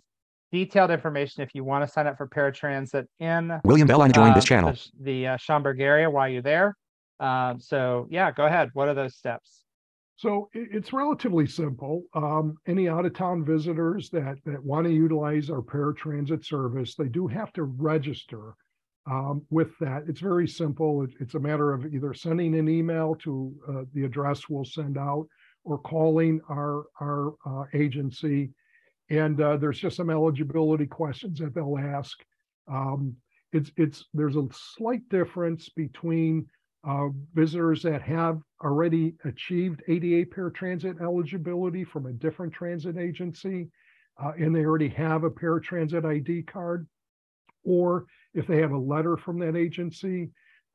[0.51, 4.45] detailed information if you want to sign up for paratransit in William Bell joined this
[4.45, 4.71] uh, channel.
[4.71, 6.75] The, sh- the uh, Schaumburg area while you're there.
[7.19, 8.69] Um, so yeah, go ahead.
[8.73, 9.63] What are those steps?
[10.17, 12.03] So it's relatively simple.
[12.15, 17.07] Um, any out of town visitors that, that want to utilize our paratransit service, they
[17.07, 18.55] do have to register
[19.09, 20.03] um, with that.
[20.07, 21.03] It's very simple.
[21.03, 24.97] It- it's a matter of either sending an email to uh, the address we'll send
[24.97, 25.27] out
[25.63, 28.51] or calling our, our uh, agency.
[29.09, 32.17] And uh, there's just some eligibility questions that they'll ask.
[32.67, 33.15] Um,
[33.53, 36.47] it's, it's, there's a slight difference between
[36.87, 43.69] uh, visitors that have already achieved ADA paratransit eligibility from a different transit agency,
[44.23, 46.87] uh, and they already have a paratransit ID card,
[47.63, 50.29] or if they have a letter from that agency.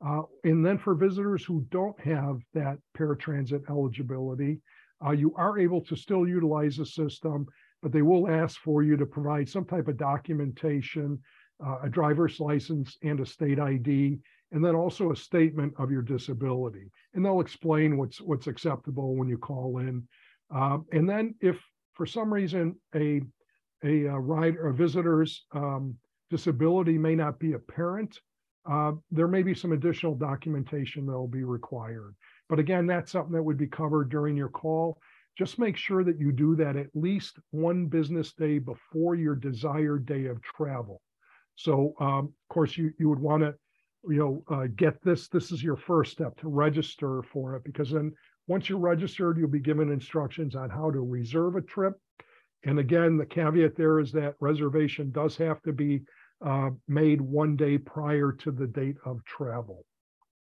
[0.05, 4.59] Uh, and then for visitors who don't have that paratransit eligibility,
[5.05, 7.45] uh, you are able to still utilize the system,
[7.81, 11.19] but they will ask for you to provide some type of documentation,
[11.65, 14.17] uh, a driver's license and a state ID,
[14.51, 16.91] and then also a statement of your disability.
[17.13, 20.07] And they'll explain what's what's acceptable when you call in.
[20.51, 21.59] Um, and then if
[21.93, 23.21] for some reason a
[23.83, 25.95] a, uh ride or a visitor's um,
[26.33, 28.19] disability may not be apparent,
[28.67, 32.15] uh, there may be some additional documentation that will be required.
[32.49, 34.97] But again, that's something that would be covered during your call.
[35.37, 40.07] Just make sure that you do that at least one business day before your desired
[40.07, 41.01] day of travel.
[41.55, 43.53] So, um, of course, you you would want to
[44.09, 45.27] you know, uh, get this.
[45.27, 48.11] This is your first step to register for it because then
[48.47, 51.93] once you're registered, you'll be given instructions on how to reserve a trip.
[52.65, 56.01] And again, the caveat there is that reservation does have to be
[56.45, 59.85] uh, made one day prior to the date of travel.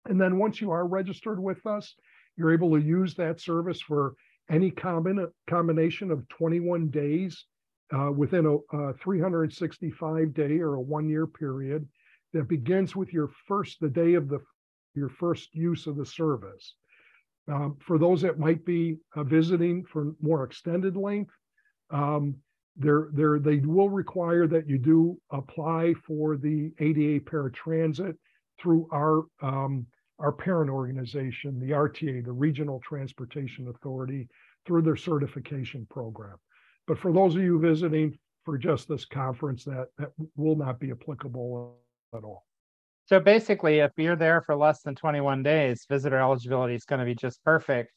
[0.08, 1.95] And then once you are registered with us,
[2.38, 4.15] you're able to use that service for
[4.49, 7.45] any combina- combination of 21 days
[7.93, 11.88] uh, within a, a 365 day or a one year period
[12.34, 14.39] that begins with your first the day of the
[14.95, 16.75] your first use of the service.
[17.47, 21.34] Um, for those that might be uh, visiting for more extended length,
[21.89, 22.36] um,
[22.77, 28.15] they will require that you do apply for the ADA paratransit
[28.60, 29.86] through our um,
[30.19, 34.27] our parent organization, the RTA, the Regional Transportation Authority,
[34.67, 36.38] through their certification program.
[36.86, 40.91] But for those of you visiting for just this conference, that that will not be
[40.91, 41.75] applicable
[42.15, 42.45] at all.
[43.05, 47.05] So basically, if you're there for less than 21 days, visitor eligibility is going to
[47.05, 47.91] be just perfect.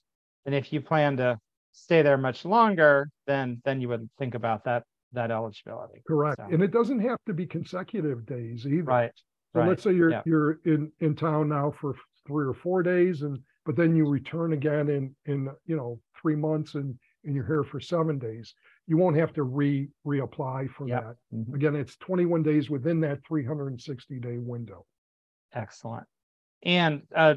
[0.47, 1.39] And if you plan to
[1.75, 6.03] stay there much longer, then then you would think about that that eligibility.
[6.07, 6.39] Correct.
[6.39, 8.83] So- And it doesn't have to be consecutive days either.
[8.83, 9.13] Right.
[9.53, 10.23] So right, let's say you're yeah.
[10.25, 11.95] you're in in town now for
[12.27, 16.37] three or four days and but then you return again in in you know three
[16.37, 18.55] months and and you're here for seven days.
[18.87, 21.03] You won't have to re reapply for Yep.
[21.03, 21.17] that.
[21.37, 21.55] Mhm.
[21.55, 24.85] Again, it's 21 days within that 360 day window.
[25.53, 26.07] Excellent.
[26.65, 27.37] And uh,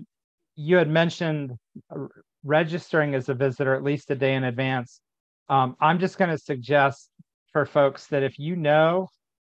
[0.56, 1.54] you had mentioned
[1.89, 2.08] uh,
[2.47, 5.01] registering as a visitor at least a day in advance.
[5.49, 7.10] Um, I'm just going to suggest
[7.51, 9.10] for folks that if you know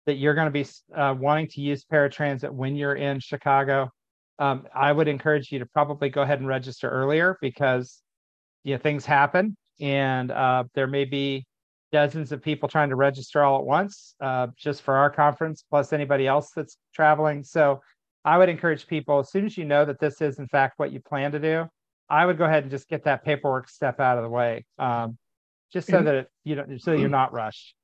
[0.06, 3.90] that you're going to be uh, wanting to use paratransit when you're in Chicago,
[4.38, 8.00] um, I would encourage you to probably go ahead and register earlier because
[8.64, 11.44] you know, things happen and uh, there may be
[11.92, 15.92] dozens of people trying to register all at once uh, just for our conference, plus
[15.92, 17.42] anybody else that's traveling.
[17.42, 17.80] So
[18.24, 20.92] I would encourage people as soon as you know that this is in fact what
[20.92, 21.66] you plan to do,
[22.10, 25.18] I would go ahead and just get that paperwork step out of the way, um,
[25.72, 27.74] just so And- that it, you don't, so you're not rushed.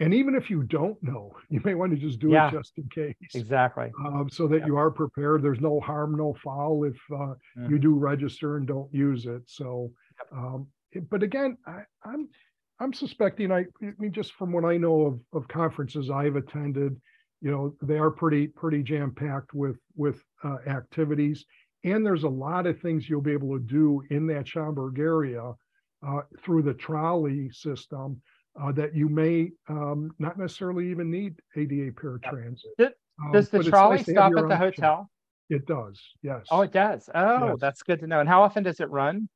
[0.00, 2.48] And even if you don't know, you may want to just do Yeah.
[2.48, 3.14] it just in case.
[3.34, 3.92] Exactly.
[4.04, 4.66] Um, so that Yeah.
[4.66, 5.42] you are prepared.
[5.42, 7.70] There's no harm, no foul if uh, Mm.
[7.70, 9.42] you do register and don't use it.
[9.48, 9.92] So,
[10.32, 10.66] um,
[11.10, 12.28] but again, I, I'm
[12.80, 13.52] I'm suspecting.
[13.52, 17.00] I, I mean, just from what I know of of conferences I've attended,
[17.40, 21.44] you know, they are pretty pretty jam packed with with uh, activities,
[21.84, 25.52] and there's a lot of things you'll be able to do in that Schaumburg area
[26.06, 28.20] uh, through the trolley system.
[28.60, 32.64] Uh, that you may um, not necessarily even need ADA paratransit.
[32.76, 32.92] Does-
[33.24, 34.58] Um, Does the trolley nice stop at the option.
[34.58, 35.10] hotel?
[35.48, 36.46] It does, yes.
[36.50, 37.08] Oh, it does.
[37.14, 37.56] Oh, Yes.
[37.60, 38.20] that's good to know.
[38.20, 39.26] And how often does it run?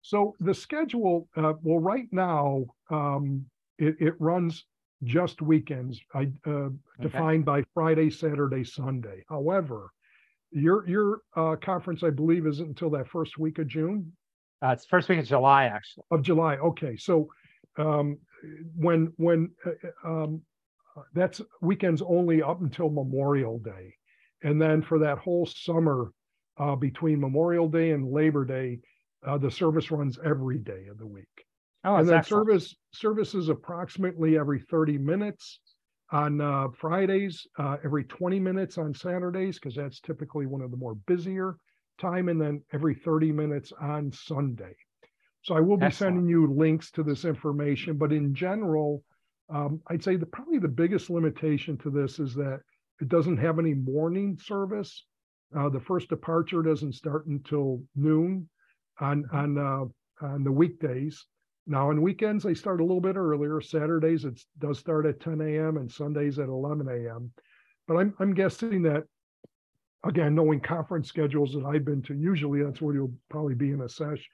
[0.00, 3.44] So the schedule, uh, well, right now, um,
[3.78, 4.64] it, it runs
[5.02, 6.70] just weekends, I, uh,
[7.02, 9.24] defined by Friday, Saturday, Sunday.
[9.28, 9.90] However,
[10.54, 14.12] your, your, uh, conference, I believe, isn't until that first week of June,
[14.62, 16.04] Uh, it's first week of July, actually.
[16.10, 16.56] of July.
[16.56, 17.28] Okay, so,
[17.76, 18.18] um,
[18.76, 20.42] when, when, uh, um,
[20.96, 23.94] uh, that's weekends only up until Memorial Day.
[24.42, 26.12] And then for that whole summer,
[26.56, 28.80] uh, between Memorial Day and Labor Day,
[29.26, 31.26] uh, the service runs every day of the week.
[31.82, 32.46] Oh, and then excellent.
[32.46, 35.60] service services approximately every 30 minutes
[36.12, 40.76] on uh, Fridays, uh, every 20 minutes on Saturdays, because that's typically one of the
[40.76, 41.56] more busier
[41.98, 44.74] time, and then every 30 minutes on Sunday.
[45.42, 46.14] So I will be Excellent.
[46.14, 49.02] sending you links to this information, but in general,
[49.50, 52.60] um, I'd say the probably the biggest limitation to this is that
[53.00, 55.04] it doesn't have any morning service.
[55.56, 58.48] Uh, the first departure doesn't start until noon
[59.00, 61.26] on on uh, on the weekdays.
[61.66, 63.60] Now on weekends they start a little bit earlier.
[63.60, 65.76] Saturdays it does start at 10 a.m.
[65.78, 67.30] and Sundays at 11 a.m.
[67.86, 69.04] But I'm I'm guessing that
[70.04, 73.82] again, knowing conference schedules that I've been to, usually that's where you'll probably be in
[73.82, 74.24] a session,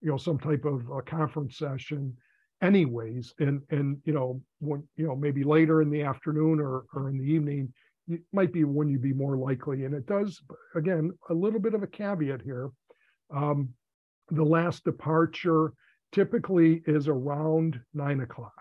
[0.00, 2.16] you know, some type of a conference session
[2.62, 3.34] anyways.
[3.38, 7.18] And and you know, when you know, maybe later in the afternoon or or in
[7.18, 7.72] the evening,
[8.08, 9.84] it might be when you'd be more likely.
[9.84, 10.42] And it does
[10.74, 12.70] again, a little bit of a caveat here.
[13.34, 13.70] Um,
[14.30, 15.72] the last departure
[16.12, 18.52] typically is around nine o'clock.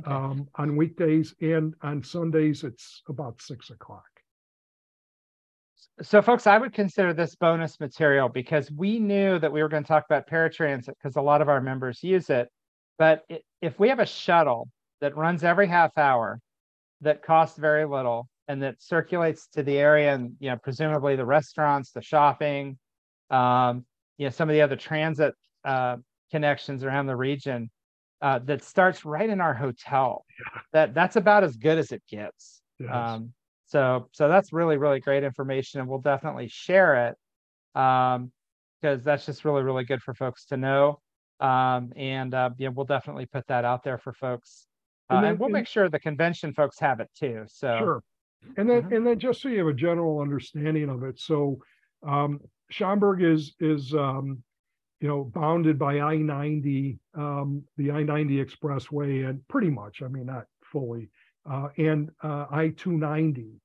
[0.00, 0.10] Okay.
[0.10, 4.04] Um, on weekdays and on Sundays, it's about six o'clock.
[6.02, 9.82] So, folks, I would consider this bonus material because we knew that we were going
[9.82, 12.48] to talk about paratransit because a lot of our members use it.
[12.98, 13.24] But
[13.60, 14.68] if we have a shuttle
[15.00, 16.40] that runs every half hour,
[17.00, 21.26] that costs very little, and that circulates to the area, and you know, presumably the
[21.26, 22.78] restaurants, the shopping,
[23.30, 23.84] um,
[24.18, 25.96] you know, some of the other transit uh,
[26.30, 27.70] connections around the region,
[28.20, 30.24] uh, that starts right in our hotel.
[30.40, 30.60] Yeah.
[30.72, 32.60] That that's about as good as it gets.
[32.78, 32.90] Yes.
[32.92, 33.32] Um,
[33.66, 37.78] so, so that's really, really great information and we'll definitely share it.
[37.80, 38.32] Um,
[38.80, 41.00] because that's just really, really good for folks to know.
[41.40, 44.66] Um, and, uh, yeah, we'll definitely put that out there for folks.
[45.10, 47.44] Uh, And and we'll and- make sure the convention folks have it too.
[47.48, 48.02] So, Sure.
[48.56, 48.96] And then, Mhm.
[48.96, 51.58] and then just so you have a general understanding of it, so,
[52.06, 54.42] um, Schaumburg is, is, um,
[55.00, 60.08] you know, bounded by I ninety, um, the I ninety expressway and pretty much, I
[60.08, 61.10] mean, not fully,
[61.50, 63.60] uh, and, uh, I two ninety,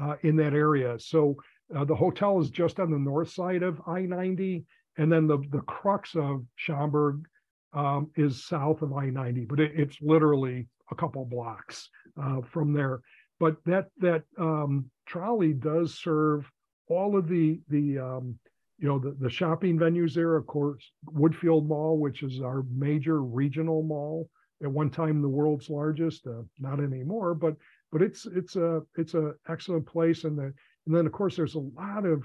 [0.00, 0.98] uh, in that area.
[0.98, 1.36] So,
[1.74, 4.64] uh, the hotel is just on the north side of I ninety.
[4.98, 7.26] And then the, the crux of Schaumburg,
[7.72, 11.90] um, is south of I ninety, but it, it's literally a couple blocks,
[12.22, 13.00] uh, from there
[13.38, 16.50] but that that um, trolley does serve
[16.88, 18.38] all of the the um,
[18.78, 23.22] you know the, the shopping venues there of course woodfield mall which is our major
[23.22, 24.28] regional mall
[24.62, 27.54] at one time the world's largest uh, not anymore but
[27.92, 30.52] but it's it's a it's a excellent place and the
[30.86, 32.22] and then of course there's a lot of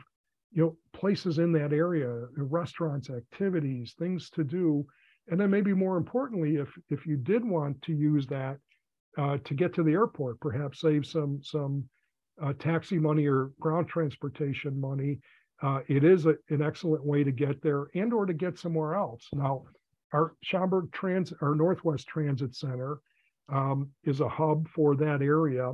[0.52, 4.86] you know places in that area restaurants activities things to do
[5.30, 8.58] and then maybe more importantly if if you did want to use that
[9.18, 11.84] uh, to get to the airport, perhaps save some some
[12.42, 15.20] uh, taxi money or ground transportation money.
[15.62, 18.96] Uh, it is a, an excellent way to get there and or to get somewhere
[18.96, 19.28] else.
[19.34, 19.64] Now,
[20.14, 23.00] our Schaumburg Transit, our Northwest Transit Center,
[23.50, 25.72] um, is a hub for that area.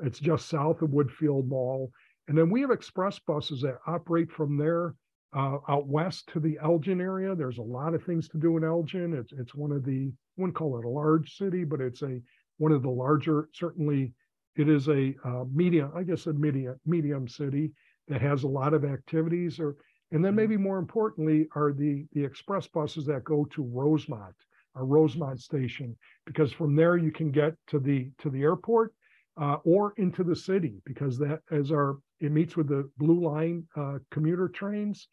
[0.00, 1.90] It's just south of Woodfield Mall,
[2.28, 4.94] and then we have express buses that operate from there
[5.34, 7.34] uh, out west to the Elgin area.
[7.34, 9.14] There's a lot of things to do in Elgin.
[9.14, 12.20] It's it's one of the I wouldn't call it a large city, but it's a
[12.58, 14.12] one of the larger, certainly
[14.56, 17.72] it is a uh, medium, I guess a medium medium city
[18.10, 19.76] that has a lot of activities or
[20.12, 24.34] and then maybe more importantly are the the express buses that go to Rosemont,
[24.74, 25.96] our Rosemont station,
[26.26, 28.92] because from there you can get to the to the airport
[29.40, 33.66] uh, or into the city because that as our it meets with the blue line
[33.76, 35.08] uh, commuter trains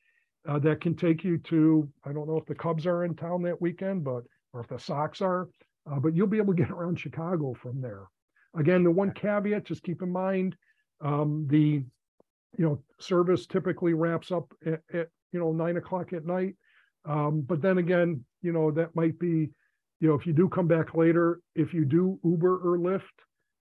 [0.50, 3.44] uh, that can take you to I don't know if the Cubs are in town
[3.44, 5.48] that weekend, but or if the Sox are,
[5.90, 8.06] uh, but you'll be able to get around Chicago from there.
[8.58, 10.56] Again, the one caveat, just keep in mind,
[11.02, 11.84] um, the
[12.58, 16.56] you know service typically wraps up at, at you know nine o'clock at night.
[17.06, 19.50] Um, but then again, you know that might be,
[20.00, 23.02] you know, if you do come back later, if you do Uber or Lyft,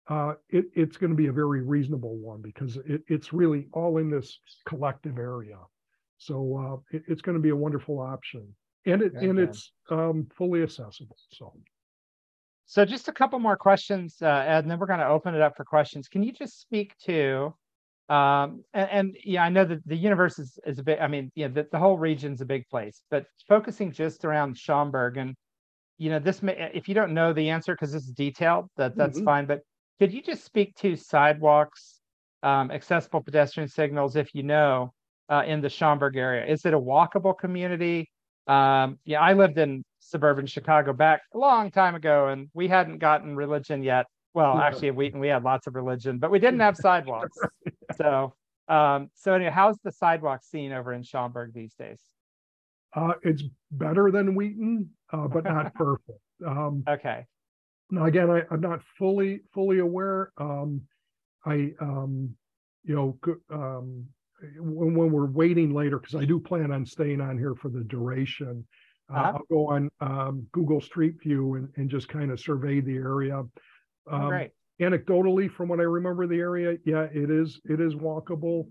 [0.09, 3.99] uh, it, it's going to be a very reasonable one because it, it's really all
[3.99, 5.59] in this collective area.
[6.19, 8.55] So uh, it, it's going to be a wonderful option,
[8.87, 11.17] and it and it's um, fully accessible.
[11.33, 11.53] So.
[12.65, 15.43] so just a couple more questions, uh, Ed, and then we're going to open it
[15.43, 16.09] up for questions.
[16.09, 17.55] Can you just speak to,
[18.09, 21.31] um, and, and yeah, I know that the universe is, is a bit, I mean,
[21.35, 25.35] yeah, the, the whole region's a big place, but focusing just around Schaumburg and
[25.99, 28.97] you know, this may, if you don't know the answer because this is detailed, that
[28.97, 29.25] that's Mhm.
[29.25, 29.47] fine.
[29.47, 29.63] But
[29.99, 32.01] could you just speak to sidewalks,
[32.43, 34.93] um, accessible pedestrian signals, if you know,
[35.31, 36.45] uh, in the Schaumburg area?
[36.47, 38.11] Is it a walkable community?
[38.47, 42.99] Um, yeah, I lived in suburban Chicago back a long time ago, and we hadn't
[42.99, 44.07] gotten religion yet.
[44.37, 44.65] Well, Yeah.
[44.65, 47.39] actually, at Wheaton we had lots of religion, but we didn't have sidewalks.
[47.97, 48.35] So,
[48.69, 52.01] um, so anyway, how's the sidewalk scene over in Schaumburg these days?
[52.95, 56.21] Uh, it's better than Wheaton, uh, but not perfect.
[56.47, 57.25] Um, Okay,
[57.91, 60.33] now again, I, I'm not fully fully aware.
[60.37, 60.83] Um,
[61.47, 62.37] I um,
[62.85, 63.19] you know,
[63.51, 64.05] um,
[64.59, 67.85] when, when we're waiting later, because I do plan on staying on here for the
[67.85, 68.67] duration.
[69.11, 69.33] Uh, Uh-huh.
[69.37, 73.43] I'll go on um, Google Street View and, and just kind of survey the area.
[74.11, 74.53] Um, great.
[74.81, 78.69] anecdotally from what I remember the area, yeah, it is it is walkable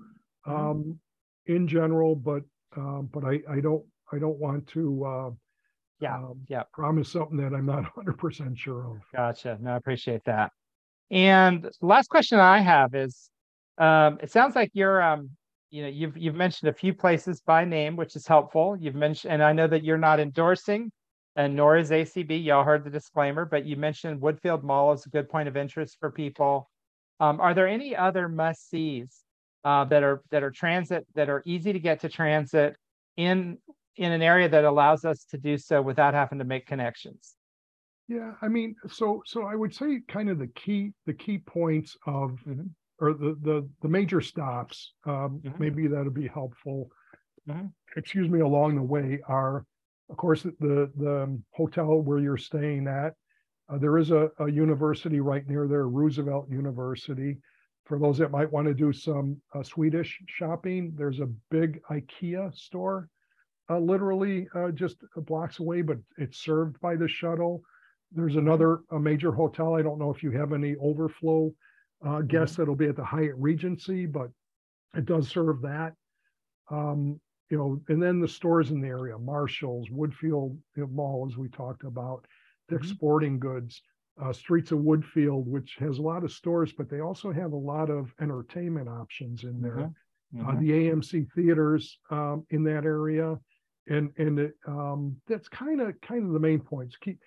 [0.56, 0.86] Mhm.
[0.86, 1.00] um
[1.48, 2.44] in general, but
[2.78, 5.32] um but I I don't I don't want to uh
[6.00, 6.64] Yeah, um, yeah.
[6.74, 9.02] promise something that I'm not 100% sure of.
[9.14, 9.58] Gotcha.
[9.62, 10.52] No, I appreciate that.
[11.12, 13.30] And last question I have is,
[13.78, 15.32] um, it sounds like you're, um,
[15.72, 18.78] you know, you've you've mentioned a few places by name, which is helpful.
[18.80, 20.92] You've mentioned, and I know that you're not endorsing,
[21.36, 22.38] and nor is ACB.
[22.38, 25.98] Y'all heard the disclaimer, but you mentioned Woodfield Mall is a good point of interest
[26.00, 26.70] for people.
[27.20, 29.24] Um, are there any other must sees
[29.64, 32.78] uh, that are that are transit that are easy to get to transit
[33.18, 33.60] in
[33.96, 37.38] in an area that allows us to do so without having to make connections?
[38.08, 41.98] Yeah, I mean, so so I would say kind of the key the key points
[42.06, 42.76] of Mhm.
[43.00, 45.60] or the the the major stops, um, Mhm.
[45.60, 46.92] maybe that'll be helpful.
[47.48, 47.74] Mhm.
[47.96, 49.66] Excuse me, along the way are,
[50.10, 53.14] of course, the the hotel where you're staying at.
[53.68, 57.38] Uh, there is a, a university right near there, Roosevelt University.
[57.86, 62.56] For those that might want to do some uh, Swedish shopping, there's a big IKEA
[62.56, 63.10] store,
[63.70, 67.64] uh, literally uh, just blocks away, but it's served by the shuttle.
[68.12, 69.76] There's another a major hotel.
[69.76, 71.52] I don't know if you have any overflow
[72.06, 74.30] uh, guests that'll be at the Hyatt Regency, but
[74.96, 75.94] it does serve that.
[76.70, 77.20] Um,
[77.50, 81.38] you know, and then the stores in the area, Marshalls, Woodfield you know, Mall, as
[81.38, 82.26] we talked about,
[82.68, 82.90] Dick's Mhm.
[82.90, 83.82] Sporting Goods,
[84.22, 87.58] uh, Streets of Woodfield, which has a lot of stores, but they also have a
[87.58, 89.96] lot of entertainment options in there Mhm.
[90.40, 90.58] uh, Mhm.
[90.58, 93.40] the AMC theaters um, in that area,
[93.88, 96.98] and and it, um, that's kind of kind of the main points.
[96.98, 97.20] Keep,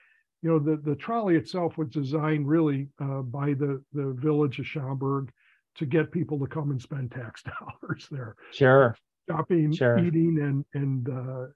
[0.43, 4.67] you know, the the trolley itself was designed really uh, by the the village of
[4.67, 5.33] Schaumburg
[5.77, 7.43] to get people to come and spend tax
[7.83, 8.99] dollars there, Sure.
[9.29, 9.99] Shopping, Sure.
[9.99, 11.47] eating, and and uh,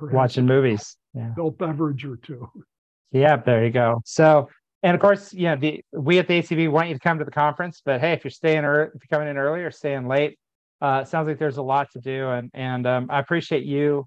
[0.00, 0.96] Watching movies.
[1.14, 1.32] Yeah.
[1.32, 2.48] adult beverage or two.
[3.12, 4.00] Yeah, there you go.
[4.04, 4.48] So,
[4.82, 7.30] and of course, yeah, the we at the ACB want you to come to the
[7.30, 10.38] conference, but hey, if you're staying or if you're coming in early or staying late,
[10.80, 14.06] uh, sounds like there's a lot to do, and and um, I appreciate you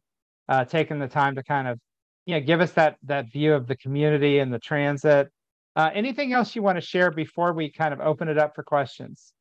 [0.49, 1.79] uh, taking the time to kind of,
[2.25, 5.29] you know, give us that that view of the community and the transit.
[5.75, 8.63] Uh, anything else you want to share before we kind of open it up for
[8.63, 9.33] questions?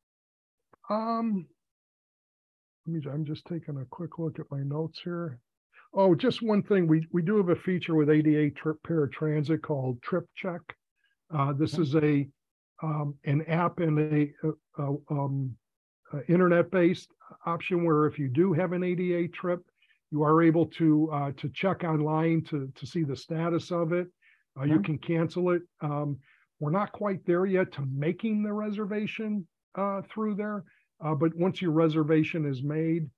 [0.89, 1.45] Um,
[2.87, 5.39] me, I'm just taking a quick look at my notes here.
[5.93, 10.01] Oh, just one thing, we, we do have a feature with ADA Trip Paratransit called
[10.01, 10.61] Trip Check.
[11.33, 12.27] Uh, this is a,
[12.81, 15.55] um, an app and a, uh, uh, um,
[16.11, 17.09] uh, internet-based
[17.45, 19.61] option where if you do have an ADA trip,
[20.11, 24.07] you are able to, uh, to check online to, to see the status of it.
[24.59, 24.85] Uh, you Mhm.
[24.85, 25.63] can cancel it.
[25.81, 26.19] Um,
[26.59, 30.63] we're not quite there yet to making the reservation, uh, through there.
[31.03, 33.09] Uh, but once your reservation is made,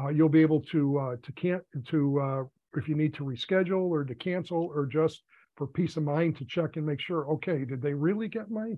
[0.00, 2.42] uh, you'll be able to, uh, to can't, to, uh,
[2.76, 5.22] if you need to reschedule or to cancel or just
[5.56, 8.72] for peace of mind to check and make sure, okay, did they really get my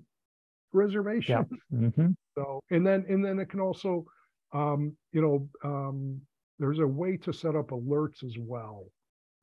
[0.73, 1.45] reservation?
[1.73, 2.09] Mm-hmm.
[2.37, 4.05] So, and then, and then it can also,
[4.53, 6.21] um, you know, um,
[6.59, 8.85] there's a way to set up alerts as well.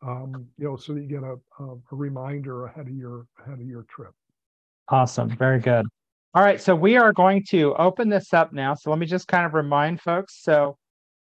[0.07, 3.59] Um, you know, so that you get a, a, a reminder ahead of your, ahead
[3.59, 4.12] of your trip.
[4.89, 5.31] Awesome.
[5.31, 5.87] Very good.
[6.35, 6.61] All right.
[6.61, 8.74] So we are going to open this up now.
[8.74, 10.43] So let me just kind of remind folks.
[10.43, 10.76] So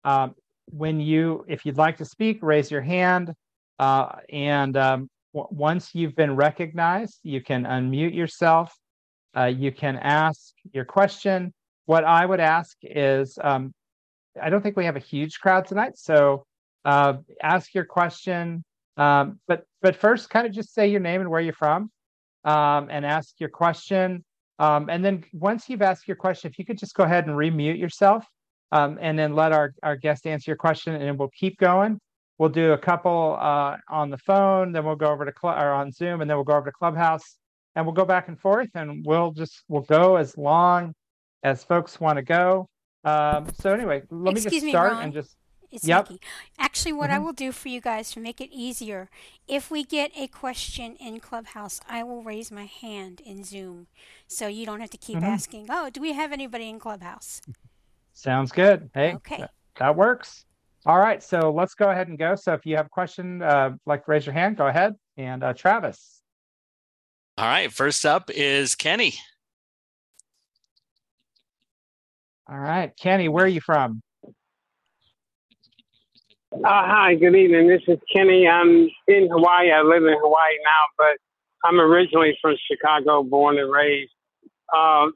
[0.05, 0.35] um,
[0.71, 3.35] when you, if you'd like to speak, raise your hand.
[3.79, 8.75] Uh, and um, w- once you've been recognized, you can unmute yourself.
[9.37, 11.53] Uh, you can ask your question.
[11.85, 13.75] What I would ask is, um,
[14.41, 16.47] I don't think we have a huge crowd tonight, so
[16.87, 18.65] uh, ask your question.
[18.97, 21.91] Um, but but first, kind of just say your name and where you're from,
[22.45, 24.25] um, and ask your question.
[24.59, 27.37] Um, and then once you've asked your question, if you could just go ahead and
[27.37, 28.27] remute yourself,
[28.71, 31.99] um, and then let our our guest answer your question, and we'll keep going.
[32.39, 35.71] We'll do a couple uh, on the phone, then we'll go over to Cl- or
[35.73, 37.37] on Zoom, and then we'll go over to Clubhouse,
[37.77, 40.95] and we'll go back and forth, and we'll just we'll go as long
[41.43, 42.69] as folks want to go.
[43.05, 45.03] Um, so anyway, let me just start Ron.
[45.05, 45.37] and just
[45.73, 46.11] It's Yep.
[46.11, 46.23] Nikki.
[46.59, 47.25] Actually, what I Mhm.
[47.25, 49.09] will do for you guys to make it easier,
[49.49, 53.89] if we get a question in Clubhouse, I will raise my hand in Zoom,
[54.29, 55.25] so you don't have to keep Mhm.
[55.25, 55.67] asking.
[55.71, 57.41] Oh, do we have anybody in Clubhouse?
[58.13, 58.91] Sounds good.
[58.95, 59.39] Hey, Okay.
[59.39, 60.45] that- that works.
[60.85, 62.35] All right, so let's go ahead and go.
[62.35, 64.99] So if you have a question, uh, like raise your hand, go ahead.
[65.17, 66.23] And uh, Travis.
[67.39, 67.73] All right.
[67.73, 69.15] First up is Kenny.
[72.49, 74.03] All right, Kenny, where are you from?
[76.53, 77.67] Uh, hi, good evening.
[77.67, 78.47] This is Kenny.
[78.47, 79.73] I'm in Hawaii.
[79.73, 81.17] I live in Hawaii now, but
[81.65, 84.13] I'm originally from Chicago, born and raised.
[84.71, 85.09] Uh,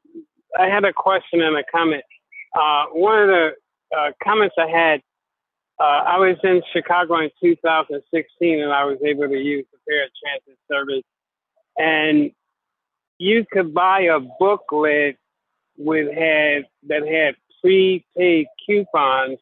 [0.58, 2.02] I had a question and a comment.
[2.58, 3.50] Uh, one of the
[3.94, 5.02] uh, comments I had,
[5.78, 10.56] uh, I was in Chicago in 2016 and I was able to use the paratransit
[10.72, 11.04] service.
[11.76, 12.30] And
[13.18, 15.18] you could buy a booklet
[15.76, 19.38] with had that had prepaid coupons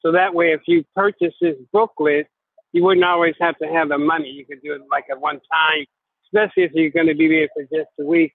[0.00, 2.26] so that way, if you purchase this booklet,
[2.72, 4.28] you wouldn't always have to have the money.
[4.28, 5.86] You could do it like at one time,
[6.26, 8.32] especially if you're going to be there for just a week.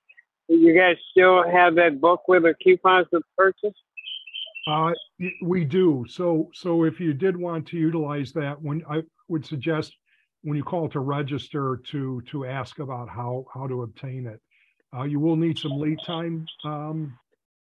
[0.49, 3.73] Do you guys still have that booklet or coupons to purchase?
[4.67, 4.91] Uh,
[5.41, 6.05] we do.
[6.07, 9.95] So, so if you did want to utilize that, when I would suggest
[10.45, 14.39] when you call to register to to ask about how how to obtain it.
[14.95, 17.17] Uh, you will need some lead time, um,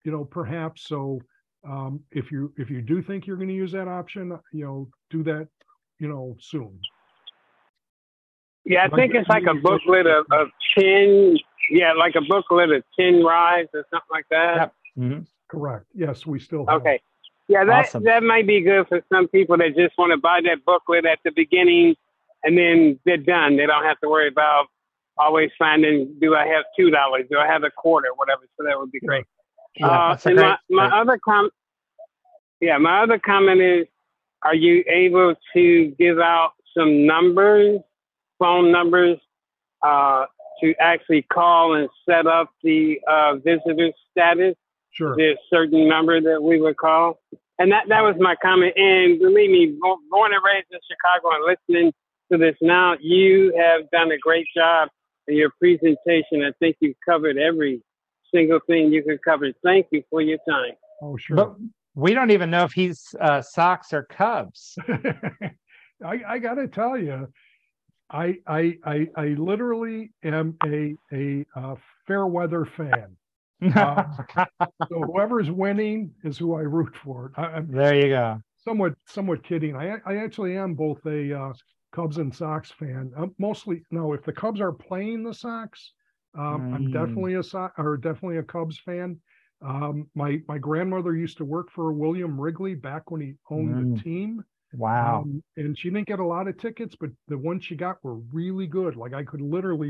[0.03, 0.87] you know, perhaps.
[0.87, 1.19] So,
[1.67, 4.87] um, if you if you do think you're going to use that option, you know,
[5.09, 5.47] do that,
[5.99, 6.79] you know, soon.
[8.65, 10.47] Yeah, I Like think it's like a booklet of, of
[10.77, 11.37] 10,
[11.69, 14.55] yeah, like a booklet of 10 rides or something like that.
[14.57, 14.73] Yep.
[14.97, 15.27] Mhm.
[15.47, 15.85] Correct.
[15.93, 16.81] Yes, we still have.
[16.81, 16.99] Okay.
[17.47, 18.03] Yeah, that Awesome.
[18.05, 21.19] that might be good for some people that just want to buy that booklet at
[21.23, 21.95] the beginning
[22.43, 23.55] and then they're done.
[23.55, 24.65] They don't have to worry about
[25.17, 28.41] always finding do I have two dollars, do I have a quarter, whatever.
[28.57, 29.25] So that would be great.
[29.77, 31.49] Yeah, uh, and my, my other com
[32.61, 33.87] yeah, my other comment is
[34.43, 37.79] are you able to give out some numbers,
[38.39, 39.17] phone numbers,
[39.81, 40.25] uh,
[40.61, 44.55] to actually call and set up the uh, visitor status?
[44.95, 45.13] Sure.
[45.17, 47.19] there's a certain number that we would call.
[47.59, 48.73] And that, that was my comment.
[48.77, 51.93] And believe me, bo- born and raised in Chicago and listening
[52.31, 54.89] to this now, you have done a great job
[55.27, 56.43] in your presentation.
[56.45, 57.81] I think you've covered every
[58.35, 59.47] single thing you could cover.
[59.63, 60.73] Thank you for your time.
[61.01, 61.37] Oh, sure.
[61.37, 61.55] But
[61.95, 64.75] we don't even know if he's uh, Sox or Cubs.
[66.05, 67.27] I, I gotta tell you,
[68.09, 71.75] I, I, I, I literally am a, a, uh
[72.07, 73.15] fair weather fan.
[74.89, 77.31] So whoever's winning is who I root for.
[77.35, 78.41] I, I'm there you go.
[78.57, 79.75] somewhat, somewhat kidding.
[79.75, 81.53] I, I actually am both a, uh,
[81.93, 83.11] Cubs and Sox fan.
[83.17, 85.93] I'm mostly, no, if the Cubs are playing the Sox,
[86.37, 86.91] um, I'm Mm.
[86.91, 87.43] definitely a
[87.77, 89.19] or definitely a Cubs fan.
[89.61, 93.85] Um, my, my grandmother used to work for William Wrigley back when he owned the
[93.85, 94.01] Mm.
[94.01, 94.43] team.
[94.73, 95.29] Wow.
[95.29, 98.17] Um, and she didn't get a lot of tickets, but the ones she got were
[98.17, 98.95] really good.
[98.95, 99.89] Like I could literally,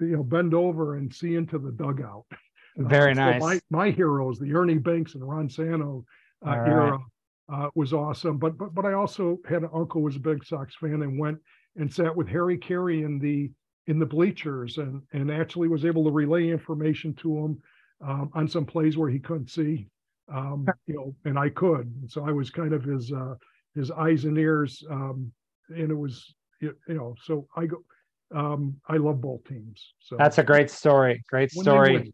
[0.00, 2.24] you know, bend over and see into the dugout.
[2.76, 3.40] Very Uh, so nice.
[3.40, 6.04] My, my heroes, the Ernie Banks and Ron Santo
[6.46, 6.64] uh, right.
[6.64, 7.00] era,
[7.52, 8.38] uh, was awesome.
[8.38, 11.18] But but but I also had an uncle who was a big Sox fan and
[11.18, 11.38] went
[11.74, 13.50] and sat with Harry Caray in the
[13.88, 17.62] in the bleachers and and actually was able to relay information to him
[18.06, 19.88] um, on some plays where he couldn't see.
[20.32, 21.92] Um, you know, and I could.
[22.00, 23.34] And so I was kind of his uh,
[23.74, 24.84] his eyes and ears.
[24.90, 25.32] Um,
[25.70, 27.78] and it was you know, so I go.
[28.34, 29.94] Um, I love both teams.
[30.00, 31.24] So That's a great story.
[31.30, 31.94] Great story.
[31.94, 32.12] win.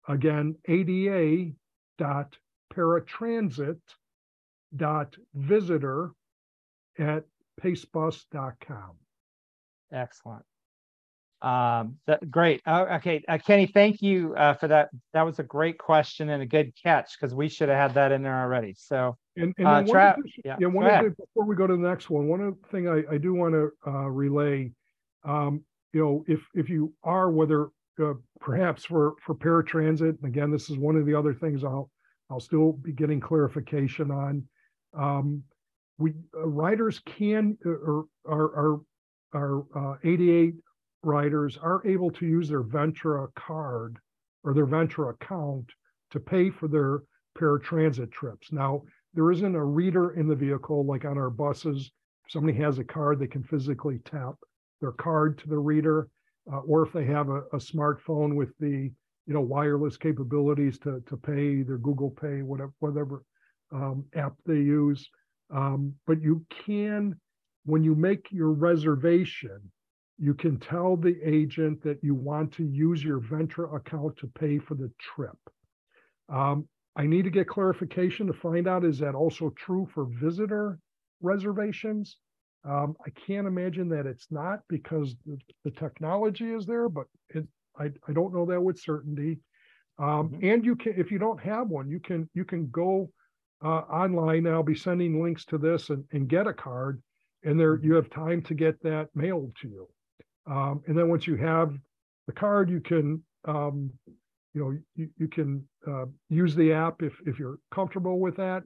[0.08, 1.52] Again, ada
[1.98, 2.36] dot
[2.74, 3.80] paratransit
[4.76, 6.12] dot visitor
[6.98, 7.24] at
[7.62, 8.92] pacebus.com.
[9.92, 10.44] Excellent.
[11.42, 12.62] Um, that great.
[12.66, 14.90] Oh, okay, uh, Kenny, thank you uh, for that.
[15.14, 18.12] That was a great question and a good catch because we should have had that
[18.12, 18.74] in there already.
[18.78, 21.06] So And, and Uh, then one Tra- addition- yeah, yeah, one go of ahead.
[21.12, 23.54] the, before we go to the next one, one other thing I, I do want
[23.54, 24.72] to uh, relay,
[25.26, 30.70] um, you know, if if you are whether uh, perhaps for for paratransit, again, this
[30.70, 31.90] is one of the other things I'll
[32.30, 34.44] I'll still be getting clarification on.
[34.98, 35.44] Um,
[35.98, 38.82] we uh, riders can uh, or are are
[39.34, 40.58] are uh, ADA
[41.04, 43.98] riders are able to use their Ventra card
[44.44, 45.72] or their Ventra account
[46.12, 47.04] to pay for their
[47.38, 48.52] paratransit trips.
[48.52, 48.84] Now,
[49.14, 51.92] there isn't a reader in the vehicle like on our buses.
[52.26, 54.36] If somebody has a card, they can physically tap
[54.82, 56.10] their card to the reader,
[56.52, 58.92] uh, or if they have a, a, smartphone with the
[59.26, 63.24] you know wireless capabilities to to pay their Google Pay, whatever whatever
[63.74, 65.10] um, app they use.
[65.54, 67.16] Um, but you can,
[67.66, 69.60] when you make your reservation,
[70.18, 74.58] you can tell the agent that you want to use your Ventra account to pay
[74.58, 75.38] for the trip.
[76.30, 80.80] Um, I need to get clarification to find out is that also true for visitor
[81.22, 82.18] reservations?
[82.68, 87.48] Um, I can't imagine that it's not because the, the technology is there, but it,
[87.80, 89.40] I, I don't know that with certainty.
[90.00, 90.46] Um, mm-hmm.
[90.46, 93.10] And you can, if you don't have one, you can you can go
[93.64, 94.46] uh, online.
[94.48, 97.02] I'll be sending links to this and, and get a card,
[97.44, 99.88] and there you have time to get that mailed to you.
[100.46, 101.74] Um, and then once you have
[102.28, 103.92] the card, you can um,
[104.54, 108.64] you know you, you can uh, use the app if if you're comfortable with that.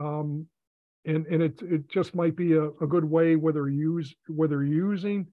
[0.00, 0.46] Um,
[1.06, 4.90] and and it it just might be a, a good way whether use whether you're
[4.90, 5.26] using.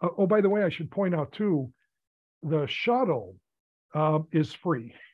[0.00, 1.70] Uh, oh, by the way, I should point out too,
[2.42, 3.36] the shuttle
[3.94, 4.94] um, is free.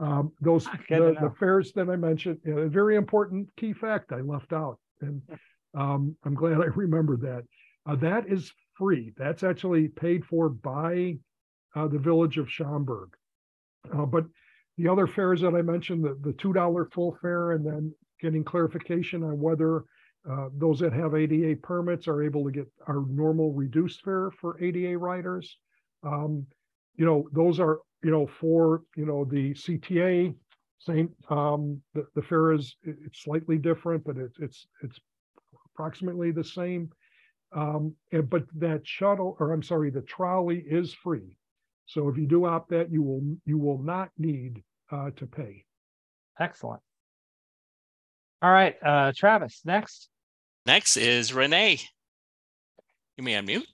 [0.00, 4.20] Um, those ah, the, the, fares that I mentioned, a very important key fact I
[4.20, 5.20] left out, and
[5.76, 7.42] um, I'm glad I remembered that.
[7.84, 9.12] Uh, that is free.
[9.16, 11.18] That's actually paid for by
[11.74, 13.08] uh, the village of Schaumburg.
[13.92, 14.24] Uh, but
[14.76, 19.22] the other fares that I mentioned, the, the $2 full fare, and then getting clarification
[19.22, 19.84] on whether
[20.28, 24.62] uh, those that have ADA permits are able to get our normal reduced fare for
[24.62, 25.58] ADA riders.
[26.02, 26.46] Um,
[26.96, 30.34] you know, those are, you know, for, you know, the CTA,
[30.80, 34.98] same, um, the, the fare is it's slightly different, but it's, it's, it's
[35.66, 36.90] approximately the same.
[37.52, 41.36] Um, and, but that shuttle, or I'm sorry, the trolley is free.
[41.86, 44.62] So if you do opt that, you will you will not need
[44.92, 45.64] uh, to pay.
[46.38, 46.82] Excellent.
[48.40, 50.08] All right, uh, Travis, next.
[50.64, 51.80] Next is Renee.
[53.16, 53.66] You may unmute.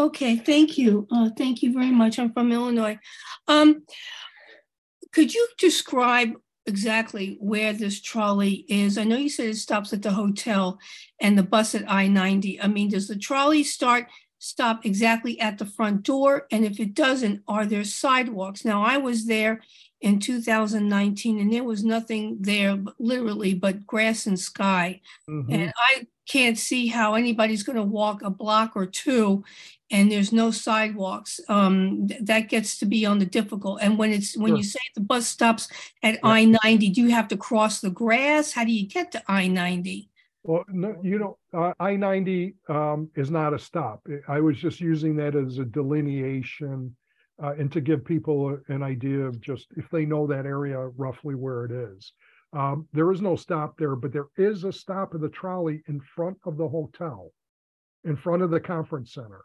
[0.00, 1.06] Okay, thank you.
[1.12, 2.18] Uh, thank you very much.
[2.18, 2.98] I'm from Illinois.
[3.46, 3.84] Um,
[5.12, 6.32] could you describe
[6.66, 8.98] exactly where this trolley is?
[8.98, 10.80] I know you said it stops at the hotel
[11.20, 12.60] and the bus at I 90.
[12.60, 14.08] I mean, does the trolley start
[14.40, 16.48] stop exactly at the front door?
[16.50, 18.64] And if it doesn't, are there sidewalks?
[18.64, 19.60] Now, I was there
[20.04, 25.00] in 2019 and there was nothing there literally but grass and sky.
[25.28, 25.52] Mm-hmm.
[25.52, 29.42] And I can't see how anybody's going to walk a block or two
[29.90, 34.10] and there's no sidewalks um, th- that gets to be on the difficult and when
[34.10, 34.56] it's when sure.
[34.56, 35.68] you say the bus stops
[36.02, 36.20] at yeah.
[36.22, 40.08] i-90 do you have to cross the grass how do you get to i-90
[40.46, 44.06] well, no, you know, uh, I 90 um, is not a stop.
[44.28, 46.94] I was just using that as a delineation
[47.42, 51.34] uh, and to give people an idea of just if they know that area roughly
[51.34, 52.12] where it is.
[52.52, 56.00] Um, there is no stop there, but there is a stop of the trolley in
[56.00, 57.32] front of the hotel,
[58.04, 59.42] in front of the conference center.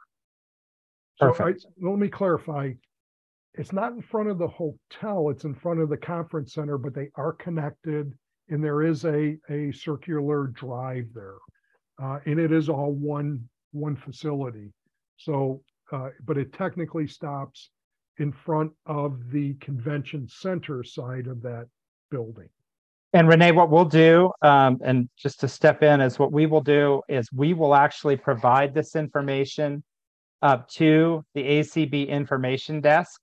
[1.18, 2.74] So I, let me clarify.
[3.56, 6.94] It's not in front of the hotel, it's in front of the conference center, but
[6.94, 8.14] they are connected
[8.50, 11.38] and there is a, a circular drive there.
[12.02, 14.72] Uh, and it is all one one facility.
[15.18, 15.62] So,
[15.92, 17.72] uh, but it technically stops
[18.20, 21.68] in front of the convention center side of that
[22.12, 22.50] building.
[23.14, 26.62] And Renee, what we'll do, um, and just to step in, is what we will
[26.62, 29.84] do is we will actually provide this information
[30.42, 33.20] up to the ACB information desk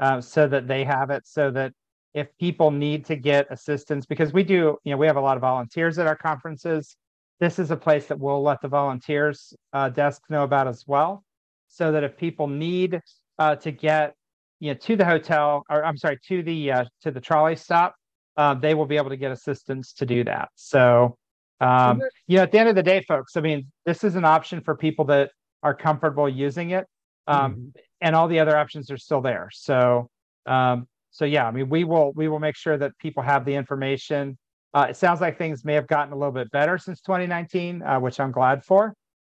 [0.00, 1.72] uh, so that they have it so that
[2.14, 5.36] if people need to get assistance, because we do, you know, we have a lot
[5.36, 6.96] of volunteers at our conferences.
[7.40, 11.24] This is a place that we'll let the volunteers uh, desk know about as well,
[11.68, 13.00] so that if people need
[13.38, 14.14] uh, to get,
[14.62, 17.96] you know, to the hotel, or I'm sorry, to the uh, to the trolley stop,
[18.36, 20.50] uh, they will be able to get assistance to do that.
[20.54, 21.16] So,
[21.60, 24.24] um, you know, at the end of the day, folks, I mean, this is an
[24.24, 25.32] option for people that
[25.64, 26.86] are comfortable using it,
[27.26, 27.68] um, mm-hmm.
[28.02, 29.48] and all the other options are still there.
[29.52, 30.08] So,
[30.46, 33.56] um, so yeah, I mean, we will we will make sure that people have the
[33.56, 34.38] information.
[34.72, 37.98] Uh, it sounds like things may have gotten a little bit better since 2019, uh,
[37.98, 38.94] which I'm glad for.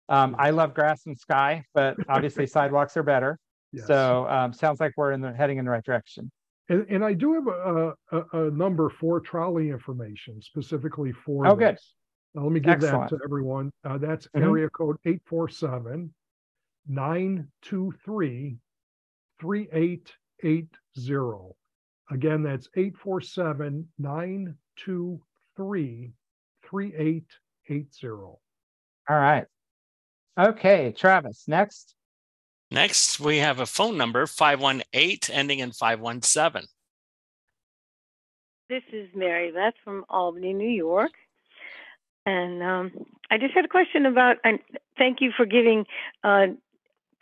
[0.08, 3.40] Um, I love grass and sky, but obviously sidewalks are better.
[3.76, 3.86] Yes.
[3.86, 6.32] So um, sounds like we're in the heading in the right direction.
[6.68, 11.46] And, and I do have a, a, a, number for trolley information specifically for.
[11.46, 11.58] Oh, this.
[11.58, 11.78] good.
[12.34, 13.10] Now, let me give Excellent.
[13.10, 13.70] that to everyone.
[13.84, 14.44] Uh, that's mm-hmm.
[14.44, 16.14] area code 847
[16.88, 18.56] 923
[19.40, 21.54] 3880.
[22.10, 26.12] Again, that's 847 923
[26.68, 28.08] 3880.
[29.08, 29.44] All right.
[30.38, 31.95] Okay, Travis, next.
[32.70, 36.68] Next, we have a phone number 518 ending in 517.
[38.68, 41.12] This is Mary Beth from Albany, New York.
[42.24, 42.92] And um,
[43.30, 44.38] I just had a question about,
[44.98, 45.86] thank you for giving
[46.24, 46.46] uh,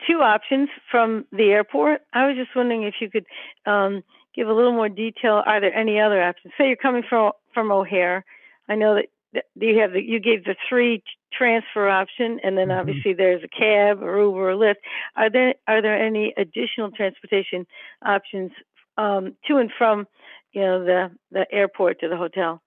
[0.07, 2.01] two options from the airport.
[2.11, 3.25] I was just wondering if you could
[3.67, 4.03] um,
[4.35, 5.43] give a little more detail.
[5.45, 6.53] Are there any other options?
[6.57, 8.25] Say you're coming from from O'Hare.
[8.67, 11.03] I know that, that you have the, you gave the three
[11.37, 12.79] transfer option, and then Mhm.
[12.79, 14.75] obviously there's a cab or Uber or Lyft.
[15.15, 17.65] Are there are there any additional transportation
[18.05, 18.51] options
[18.97, 20.07] um, to and from
[20.53, 22.61] you know the the airport to the hotel?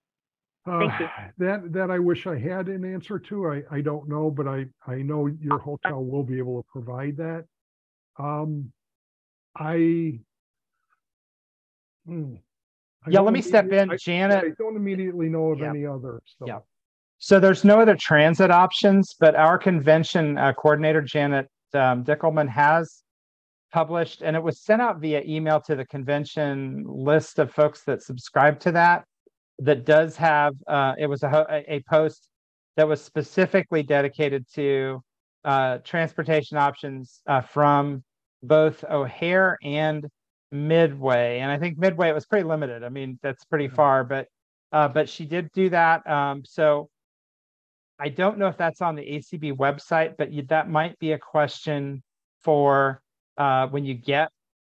[0.66, 1.08] Thank Uh, you.
[1.38, 3.46] That, that I wish I had an answer to.
[3.48, 7.16] I, I don't know, but I, I know your hotel will be able to provide
[7.16, 7.46] that.
[8.18, 8.70] Um,
[9.56, 10.18] I.
[12.06, 12.34] hmm,
[13.06, 13.90] I Yeah, let me step in.
[13.90, 15.70] I- Janet, I don't immediately know of Yeah.
[15.70, 16.46] any others, so.
[16.46, 16.58] Yeah.
[17.18, 23.02] So there's no other transit options, but our convention uh, coordinator, Janet um, Dickelman, has
[23.72, 28.02] published, and it was sent out via email to the convention list of folks that
[28.02, 29.04] subscribe to that.
[29.58, 32.28] That does have, uh, it was a, a post
[32.76, 35.02] that was specifically dedicated to
[35.44, 38.04] uh, transportation options uh, from
[38.44, 40.06] both O'Hare and
[40.52, 41.40] Midway.
[41.40, 42.84] And I think Midway, it was pretty limited.
[42.84, 44.28] I mean, that's pretty far, but
[44.70, 46.08] uh, but she did do that.
[46.08, 46.88] Um, so
[47.98, 51.18] I don't know if that's on the ACB website, but you, that might be a
[51.18, 52.02] question
[52.42, 53.02] for
[53.36, 54.30] uh, when you get.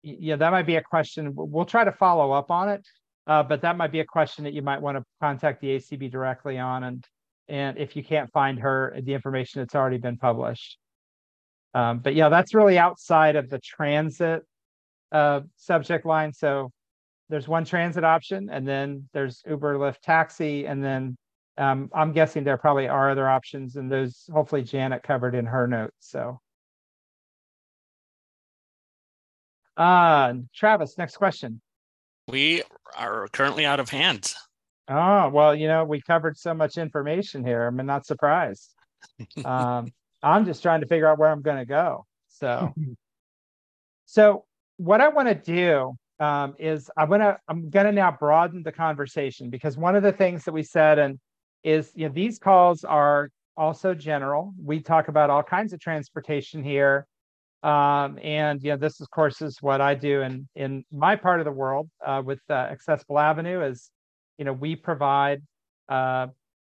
[0.03, 1.33] Yeah, that might be a question.
[1.35, 2.87] We'll try to follow up on it,
[3.27, 6.11] uh, but that might be a question that you might want to contact the ACB
[6.11, 7.05] directly on, and
[7.49, 10.79] and if you can't find her, the information that's already been published.
[11.75, 14.43] Um, but yeah, that's really outside of the transit
[15.12, 16.33] uh, subject line.
[16.33, 16.71] So
[17.29, 21.16] there's one transit option and then there's Uber, Lyft, taxi, and then
[21.59, 25.66] um, I'm guessing there probably are other options and those hopefully Janet covered in her
[25.66, 25.96] notes.
[26.00, 26.40] So.
[29.76, 31.61] Uh, Travis, next question.
[32.28, 32.62] We
[32.96, 34.34] are currently out of hands.
[34.88, 37.66] Oh, well, you know, we covered so much information here.
[37.66, 38.74] I'm not surprised.
[39.44, 39.92] Um,
[40.22, 42.04] I'm just trying to figure out where I'm going to go.
[42.28, 42.74] So,
[44.06, 44.44] so
[44.76, 49.50] what I want to do um, is I'm gonna I'm gonna now broaden the conversation
[49.50, 51.18] because one of the things that we said and
[51.64, 54.54] is you know these calls are also general.
[54.62, 57.06] We talk about all kinds of transportation here,
[57.62, 61.40] um, and you know this of course is what I do in in my part
[61.40, 63.90] of the world uh, with uh, Accessible Avenue is
[64.38, 65.42] you know we provide
[65.88, 66.28] uh,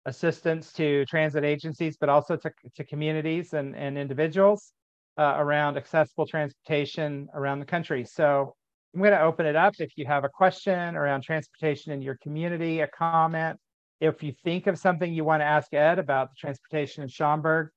[0.05, 4.73] assistance to transit agencies, but also to to communities and and individuals
[5.17, 8.05] uh, around accessible transportation around the country.
[8.05, 8.55] So
[8.93, 9.73] I'm going to open it up.
[9.79, 13.59] If you have a question around transportation in your community, a comment,
[13.99, 17.69] if you think of something you want to ask Ed about the transportation in Schaumburg,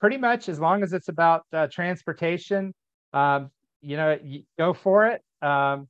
[0.00, 2.74] pretty much as long as it's about uh, transportation,
[3.12, 3.50] um,
[3.80, 5.22] you know, y- go for it.
[5.40, 5.88] Um,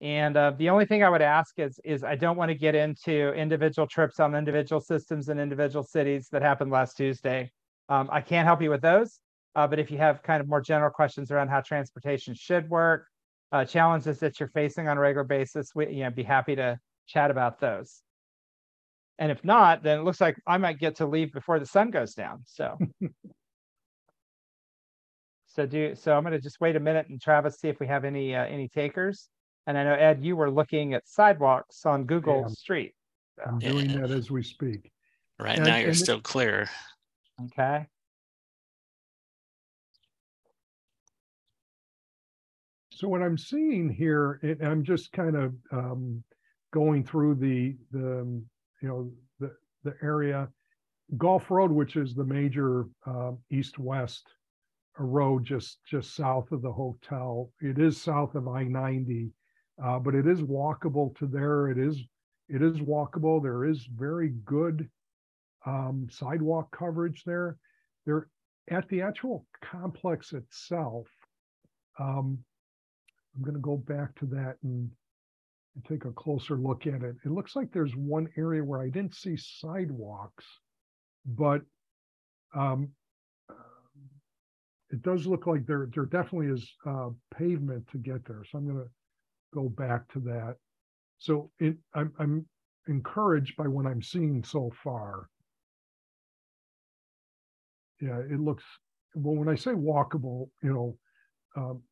[0.00, 2.74] and uh, the only thing I would ask is, is I don't want to get
[2.74, 7.50] into individual trips on individual systems in individual cities that happened last Tuesday.
[7.90, 9.20] Um, I can't help you with those.
[9.54, 13.06] Uh, but if you have kind of more general questions around how transportation should work,
[13.52, 16.78] uh, challenges that you're facing on a regular basis, we you know be happy to
[17.06, 18.02] chat about those.
[19.20, 21.90] And if not, then it looks like I might get to leave before the sun
[21.90, 22.40] goes down.
[22.46, 22.78] So,
[25.46, 26.16] so do so.
[26.16, 28.46] I'm going to just wait a minute and Travis see if we have any uh,
[28.46, 29.28] any takers.
[29.66, 32.48] And I know Ed, you were looking at sidewalks on Google am.
[32.48, 32.94] Street.
[33.46, 34.00] I'm doing Yeah.
[34.06, 34.90] that as we speak.
[35.38, 36.70] Right And- now, you're and- still clear.
[37.44, 37.86] Okay.
[42.92, 46.22] So what I'm seeing here, and I'm just kind of um,
[46.72, 48.42] going through the the
[48.82, 49.54] you know the
[49.84, 50.48] the area,
[51.16, 54.26] Golf Road, which is the major uh, east-west
[54.98, 57.50] road just just south of the hotel.
[57.60, 59.30] It is south of I-90,
[59.82, 61.68] uh, but it is walkable to there.
[61.68, 61.98] It is
[62.48, 63.42] it is walkable.
[63.42, 64.88] There is very good
[65.64, 67.56] um, sidewalk coverage there.
[68.06, 68.28] There
[68.70, 71.06] at the actual complex itself.
[71.98, 72.38] Um,
[73.36, 74.90] I'm going to go back to that and,
[75.74, 77.16] and take a closer look at it.
[77.24, 80.44] It looks like there's one area where I didn't see sidewalks,
[81.24, 81.62] but
[82.54, 82.90] um,
[84.90, 88.42] it does look like there there definitely is uh, pavement to get there.
[88.50, 88.90] So I'm going to
[89.54, 90.56] go back to that.
[91.18, 92.46] So it, I'm, I'm
[92.88, 95.28] encouraged by what I'm seeing so far.
[98.00, 98.64] Yeah, it looks
[99.14, 100.96] well when I say walkable, you know,
[101.56, 101.82] um,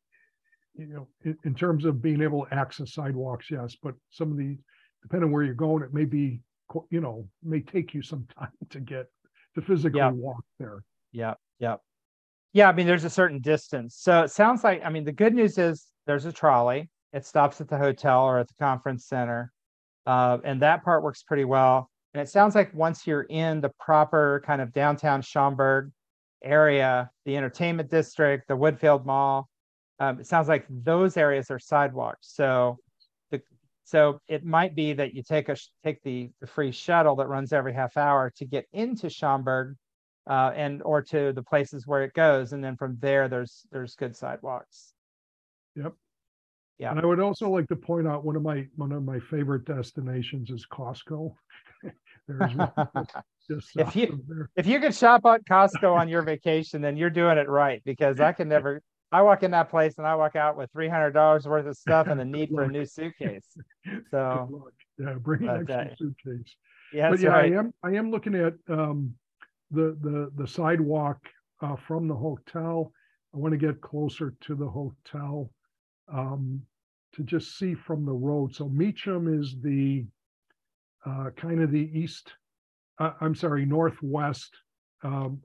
[0.75, 4.37] you know, in, in terms of being able to access sidewalks, yes, but some of
[4.37, 4.57] the,
[5.01, 6.41] depending where you're going, it may be,
[6.89, 9.07] you know, may take you some time to get
[9.55, 10.11] to physically Yeah.
[10.11, 10.83] walk there.
[11.11, 11.33] Yeah.
[11.59, 11.77] Yeah.
[12.53, 13.95] Yeah, I mean, there's a certain distance.
[13.99, 16.89] So it sounds like, I mean, the good news is there's a trolley.
[17.13, 19.51] It stops at the hotel or at the conference center.
[20.05, 21.89] Uh, and that part works pretty well.
[22.13, 25.91] And it sounds like once you're in the proper kind of downtown Schaumburg
[26.43, 29.48] area, the entertainment district, the Woodfield Mall,
[29.99, 32.33] um, it sounds like those areas are sidewalks.
[32.33, 32.77] So
[33.31, 33.41] the
[33.83, 37.53] so it might be that you take a take the, the free shuttle that runs
[37.53, 39.75] every half hour to get into Schaumburg
[40.29, 43.95] uh, and or to the places where it goes, and then from there there's there's
[43.95, 44.93] good sidewalks.
[45.75, 45.93] Yep.
[46.77, 46.91] Yeah.
[46.91, 49.65] And I would also like to point out one of my one of my favorite
[49.65, 51.33] destinations is Costco.
[52.27, 52.51] There's
[53.49, 54.49] just if you there.
[54.55, 58.19] if you could shop at Costco on your vacation, then you're doing it right because
[58.19, 58.81] I can never.
[59.11, 61.75] I walk in that place and I walk out with three hundred dollars worth of
[61.75, 63.57] stuff and the need for a new suitcase.
[64.11, 64.69] So.
[64.99, 66.55] Yeah, bring an extra uh, suitcase.
[66.93, 67.53] yeah, But yeah, right.
[67.53, 69.15] I am I am looking at um
[69.71, 71.17] the the the sidewalk
[71.61, 72.91] uh from the hotel.
[73.33, 75.49] I want to get closer to the hotel
[76.11, 76.61] um
[77.13, 78.53] to just see from the road.
[78.53, 80.05] So Meacham is the
[81.05, 82.33] uh kind of the east
[82.99, 84.55] uh, I'm sorry, northwest
[85.03, 85.41] um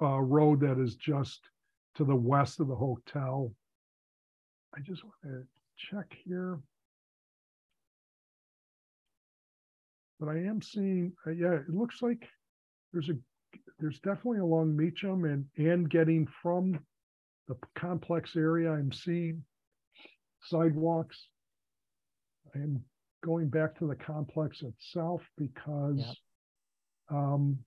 [0.00, 1.40] uh road that is just
[1.98, 3.52] to the west of the hotel.
[4.74, 5.42] I just want to
[5.76, 6.60] check here.
[10.20, 12.28] But I am seeing, uh, yeah, it looks like
[12.92, 13.14] there's a,
[13.80, 16.78] there's definitely along Meacham and, and getting from
[17.48, 19.42] the complex area, I'm seeing
[20.42, 21.28] sidewalks.
[22.54, 22.80] I am
[23.24, 26.16] going back to the complex itself because
[27.10, 27.58] um,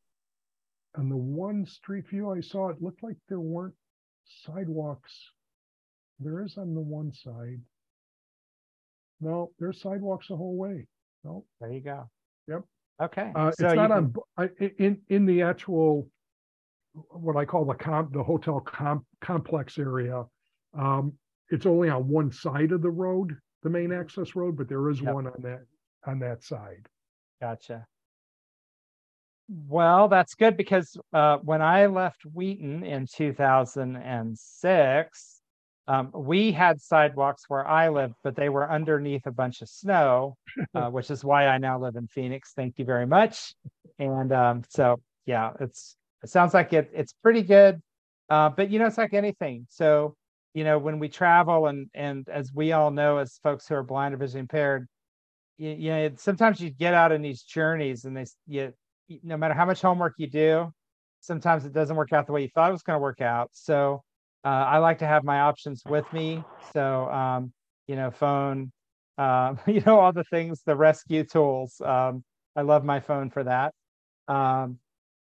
[0.98, 3.76] on the one street view I saw, it looked like there weren't
[4.26, 5.14] sidewalks.
[6.20, 7.60] There is on the one side.
[9.20, 10.88] No, there's sidewalks the whole way.
[11.24, 12.10] No, There you go.
[12.48, 12.64] Yep.
[13.02, 13.32] Okay.
[13.36, 16.08] uh, so it's not can- on, i- in, in the actual,
[16.94, 20.24] what I call the comp, the hotel comp, complex area.
[20.78, 21.14] Um,
[21.50, 25.02] it's only on one side of the road, the main access road, but there is
[25.02, 25.14] Yep.
[25.14, 25.62] one on that,
[26.06, 26.88] on that side.
[27.40, 27.86] Gotcha.
[29.54, 35.42] Well, that's good because uh, when I left Wheaton in 2006,
[35.90, 40.38] um, we had sidewalks where I lived, but they were underneath a bunch of snow,
[40.74, 42.54] uh, which is why I now live in Phoenix.
[42.56, 43.54] Thank you very much.
[44.00, 47.82] And um, so, yeah, it's it sounds like it it's pretty good,
[48.30, 49.68] uh, but you know, it's like anything.
[49.70, 50.16] So,
[50.54, 53.84] you know, when we travel and and as we all know, as folks who are
[53.84, 54.88] blind or visually impaired,
[55.58, 58.72] you, you know, sometimes you get out on these journeys and they you
[59.24, 60.74] no matter how much homework you do,
[61.20, 63.50] sometimes it doesn't work out the way you thought it was going to work out.
[63.54, 64.04] So
[64.44, 66.44] uh, I like to have my options with me.
[66.74, 67.54] So um,
[67.88, 68.72] you know, phone,
[69.18, 71.82] um, you know, all the things, the rescue tools.
[71.84, 72.24] Um,
[72.56, 73.74] I love my phone for that.
[74.28, 74.80] Um,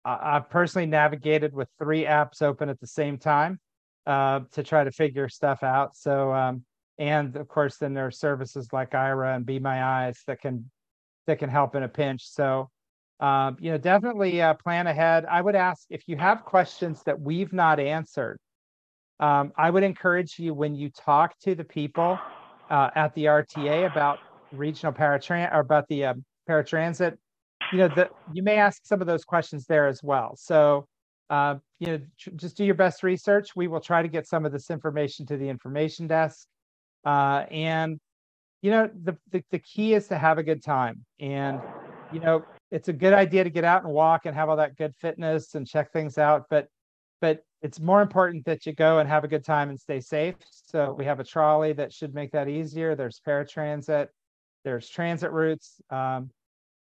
[0.04, 3.58] I, I've personally navigated with three apps open at the same time
[4.06, 5.96] uh, to try to figure stuff out.
[5.96, 6.64] So um,
[7.00, 10.70] and of course, then there are services like Aira and Be My Eyes that can
[11.26, 12.28] that can help in a pinch.
[12.28, 12.68] So
[13.20, 15.26] um, you know, definitely uh, plan ahead.
[15.26, 18.38] I would ask if you have questions that we've not answered.
[19.20, 22.18] Um, I would encourage you when you talk to the people
[22.70, 24.18] uh, at the RTA about
[24.52, 27.16] regional paratransit or about the um, paratransit,
[27.72, 30.34] you know, that you may ask some of those questions there as well.
[30.36, 30.86] So,
[31.28, 32.00] uh, you know,
[32.36, 33.54] just do your best research.
[33.54, 36.46] We will try to get some of this information to the information desk.
[37.04, 38.00] Uh, and,
[38.62, 41.04] you know, the, the, the key is to have a good time.
[41.20, 41.60] And,
[42.12, 44.76] you know, it's a good idea to get out and walk and have all that
[44.76, 46.44] good fitness and check things out.
[46.50, 46.68] But
[47.20, 50.36] but it's more important that you go and have a good time and stay safe.
[50.50, 52.94] So we have a trolley that should make that easier.
[52.94, 54.08] There's paratransit,
[54.64, 56.30] there's transit routes, um,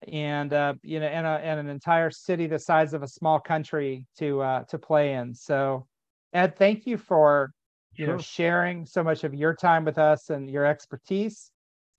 [0.06, 3.38] and uh, you know, and, a, and an entire city the size of a small
[3.38, 5.34] country to uh, to play in.
[5.34, 5.86] So,
[6.32, 7.52] Ed, thank you for
[7.94, 11.50] you know sharing so much of your time with us and your expertise.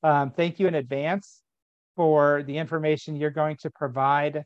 [0.03, 1.40] Um, thank you in advance
[2.01, 4.43] for the information you're going to provide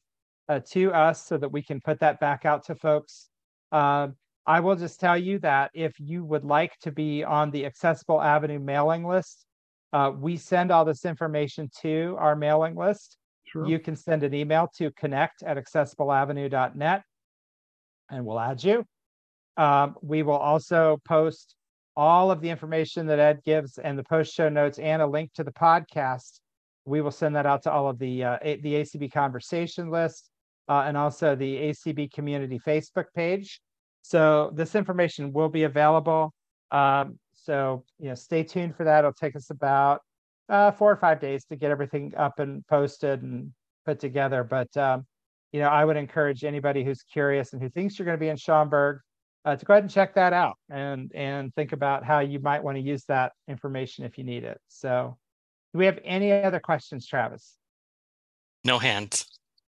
[0.49, 3.29] uh, to us so that we can put that back out to folks.
[3.71, 4.09] Uh,
[4.45, 8.21] I will just tell you that if you would like to be on the Accessible
[8.21, 9.45] Avenue mailing list,
[9.93, 13.15] uh, we send all this information to our mailing list.
[13.45, 13.65] Sure.
[13.65, 17.03] You can send an email to connect at accessibleavenue.net
[18.11, 18.83] and we'll add you.
[19.55, 21.55] Um, we will also post
[21.95, 25.31] all of the information that Ed gives and the post show notes and a link
[25.35, 26.41] to the podcast.
[26.85, 30.29] We will send that out to all of the uh, the ACB conversation list
[30.67, 33.61] uh, and also the ACB community Facebook page.
[34.01, 36.33] So this information will be available.
[36.71, 38.99] Um, so you know, stay tuned for that.
[38.99, 40.01] It'll take us about
[40.49, 43.51] uh, four or five days to get everything up and posted and
[43.85, 44.43] put together.
[44.43, 45.05] But um,
[45.51, 48.29] you know, I would encourage anybody who's curious and who thinks you're going to be
[48.29, 48.99] in Schaumburg
[49.45, 52.63] uh, to go ahead and check that out and and think about how you might
[52.63, 54.59] want to use that information if you need it.
[54.67, 55.17] So,
[55.75, 57.57] do we have any other questions, Travis?
[58.63, 59.25] No hands.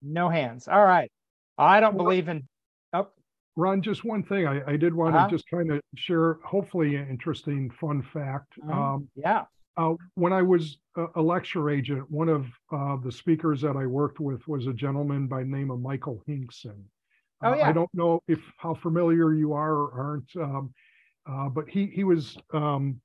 [0.02, 0.66] No hands.
[0.66, 1.08] All right.
[1.56, 2.42] I don't believe in.
[2.92, 3.06] Oh,
[3.54, 4.48] Ron, just one thing.
[4.48, 5.28] I, I did want Uh-huh.
[5.28, 8.52] to just kind of share, hopefully, an interesting fun fact.
[8.68, 9.44] uh, Um, yeah.
[9.76, 13.86] uh, when I was a, a lecture agent, one of uh, the speakers that I
[13.86, 16.82] worked with was a gentleman by the name of Michael Hingson.
[17.44, 17.68] Oh, Uh, yeah.
[17.68, 20.74] I don't know if how familiar you are or aren't, um,
[21.30, 23.00] uh, but he he was um,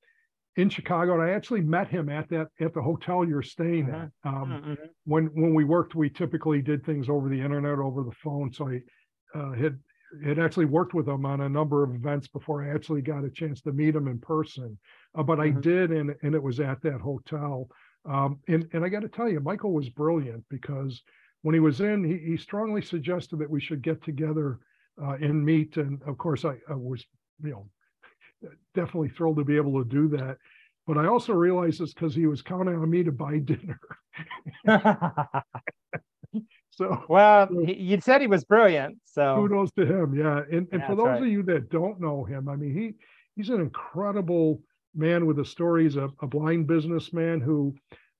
[0.57, 4.09] in Chicago, and I actually met him at that at the hotel you're staying Uh-huh.
[4.25, 4.29] at.
[4.29, 4.89] Um, Mhm.
[5.05, 8.51] when when we worked, we typically did things over the internet, over the phone.
[8.51, 8.81] So I
[9.35, 9.79] uh, had
[10.23, 13.29] had actually worked with him on a number of events before I actually got a
[13.29, 14.77] chance to meet him in person.
[15.15, 15.61] Uh, but I Mhm.
[15.61, 17.69] did, and and it was at that hotel.
[18.05, 21.03] Um, and and I got to tell you, Michael was brilliant because
[21.43, 24.59] when he was in, he, he strongly suggested that we should get together
[25.01, 25.77] uh, and meet.
[25.77, 27.05] And of course, I, I was
[27.43, 27.69] you know
[28.75, 30.37] definitely thrilled to be able to do that.
[30.85, 33.79] But I also realized it's because he was counting on me to buy dinner.
[36.77, 38.99] So well, he, you said he was brilliant.
[39.05, 40.13] So, kudos to him.
[40.13, 40.43] Yeah.
[40.51, 41.23] And, and Yeah, for those right.
[41.23, 42.93] of you that don't know him, I mean, he
[43.35, 44.61] he's an incredible
[44.93, 45.83] man with a story.
[45.83, 47.73] He's a, a blind businessman who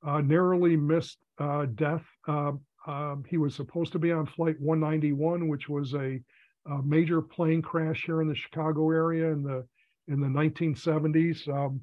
[0.04, 2.04] uh, narrowly missed uh, death.
[2.28, 6.20] Um, um, he was supposed to be on flight 191, which was a,
[6.66, 9.66] a major plane crash here in the Chicago area in the
[10.08, 11.48] in the 1970s.
[11.48, 11.82] Um,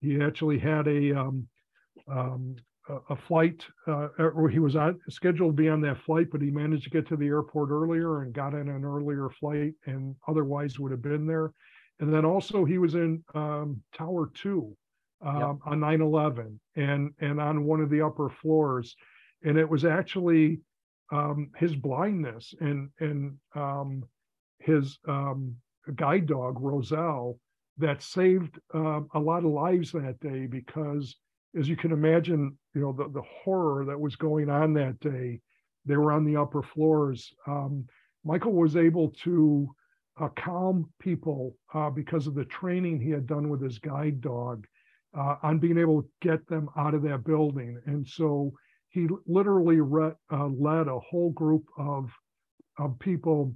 [0.00, 1.46] he actually had a um,
[2.10, 2.56] um,
[3.08, 6.50] a, flight, uh, or he was on, scheduled to be on that flight, but he
[6.50, 10.78] managed to get to the airport earlier and got in an earlier flight, and otherwise
[10.78, 11.52] would have been there.
[12.00, 14.76] And then also he was in um, Tower Two
[15.22, 18.96] um, on 9/11, and and on one of the upper floors,
[19.44, 20.60] and it was actually
[21.12, 24.04] um, his blindness and and um,
[24.58, 25.54] his um,
[25.94, 27.38] guide dog Roselle
[27.80, 31.16] that saved um, a lot of lives that day because
[31.58, 35.40] as you can imagine you know the, the horror that was going on that day
[35.86, 37.32] they were on the upper floors.
[37.46, 37.86] Um,
[38.24, 39.68] michael was able to
[40.20, 44.66] uh, calm people uh, because of the training he had done with his guide dog
[45.16, 47.80] uh, on being able to get them out of that building.
[47.86, 48.52] And so
[48.90, 52.10] he literally re- uh, led a whole group of,
[52.78, 53.54] of people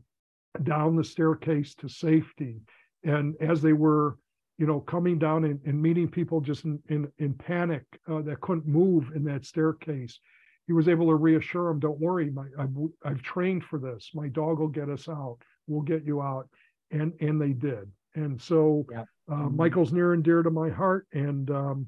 [0.62, 2.61] down the staircase to safety
[3.05, 4.17] and as they were
[4.59, 8.41] you know coming down and, and meeting people just in in, in panic uh, that
[8.41, 10.19] couldn't move in that staircase
[10.67, 12.75] he was able to reassure them don't worry my I've,
[13.05, 14.11] I've trained for this.
[14.15, 15.37] My dog will get us out.
[15.67, 16.49] We'll get you out.
[16.91, 17.91] And and they did.
[18.15, 19.07] And so Yep.
[19.31, 19.57] uh, Mhm.
[19.57, 21.87] michael's near and dear to my heart and um,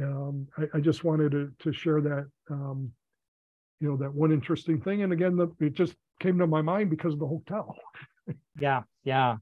[0.00, 2.92] um, I, I just wanted to to share that um,
[3.80, 5.02] you know that one interesting thing.
[5.02, 7.76] And again the, it just came to my mind because of the hotel.
[8.58, 9.38] Yeah, yeah,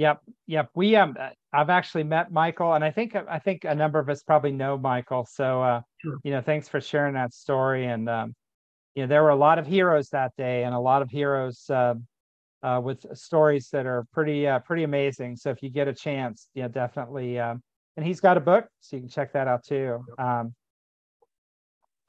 [0.00, 0.70] yep, yep.
[0.74, 4.08] We um, uh, I've actually met Michael, and I think I think a number of
[4.08, 5.26] us probably know Michael.
[5.30, 6.16] So, uh, Sure.
[6.24, 7.84] you know, thanks for sharing that story.
[7.84, 8.34] And um,
[8.94, 11.68] you know, there were a lot of heroes that day, and a lot of heroes
[11.68, 11.94] uh,
[12.62, 15.36] uh, with stories that are pretty uh, pretty amazing.
[15.36, 17.38] So, if you get a chance, yeah, definitely.
[17.38, 17.62] Um,
[17.98, 20.02] and he's got a book, so you can check that out too.
[20.16, 20.54] Um,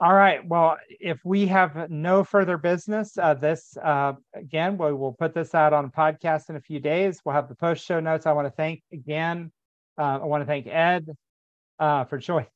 [0.02, 0.44] all right.
[0.48, 5.54] Well, if we have no further business, uh, this uh, again, we will put this
[5.54, 7.22] out on a podcast in a few days.
[7.24, 8.26] We'll have the post show notes.
[8.26, 9.52] I want to thank again.
[10.00, 11.06] Uh, I want to thank Ed
[11.78, 12.48] uh, for joining.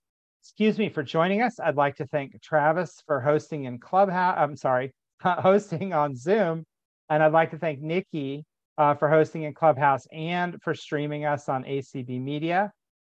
[0.41, 1.59] Excuse me for joining us.
[1.59, 4.37] I'd like to thank Travis for hosting in Clubhouse.
[4.39, 4.91] I'm sorry,
[5.21, 6.65] hosting on Zoom,
[7.11, 8.43] and I'd like to thank Nikki
[8.79, 12.71] uh, for hosting in Clubhouse and for streaming us on ACB Media.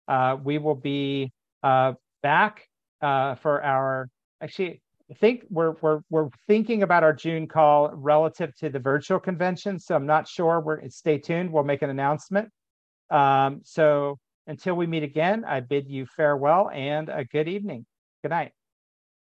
[0.06, 1.32] Uh, we will be
[1.64, 2.68] back
[3.00, 4.08] for our
[4.42, 9.18] actually I think we're we're we're thinking about our June call relative to the virtual
[9.18, 9.78] convention.
[9.78, 10.60] So I'm not sure.
[10.60, 11.50] We're stay tuned.
[11.50, 12.48] We'll make an announcement.
[13.10, 17.86] Um, so until we meet again, I bid you farewell and a good evening.
[18.22, 18.52] Good night.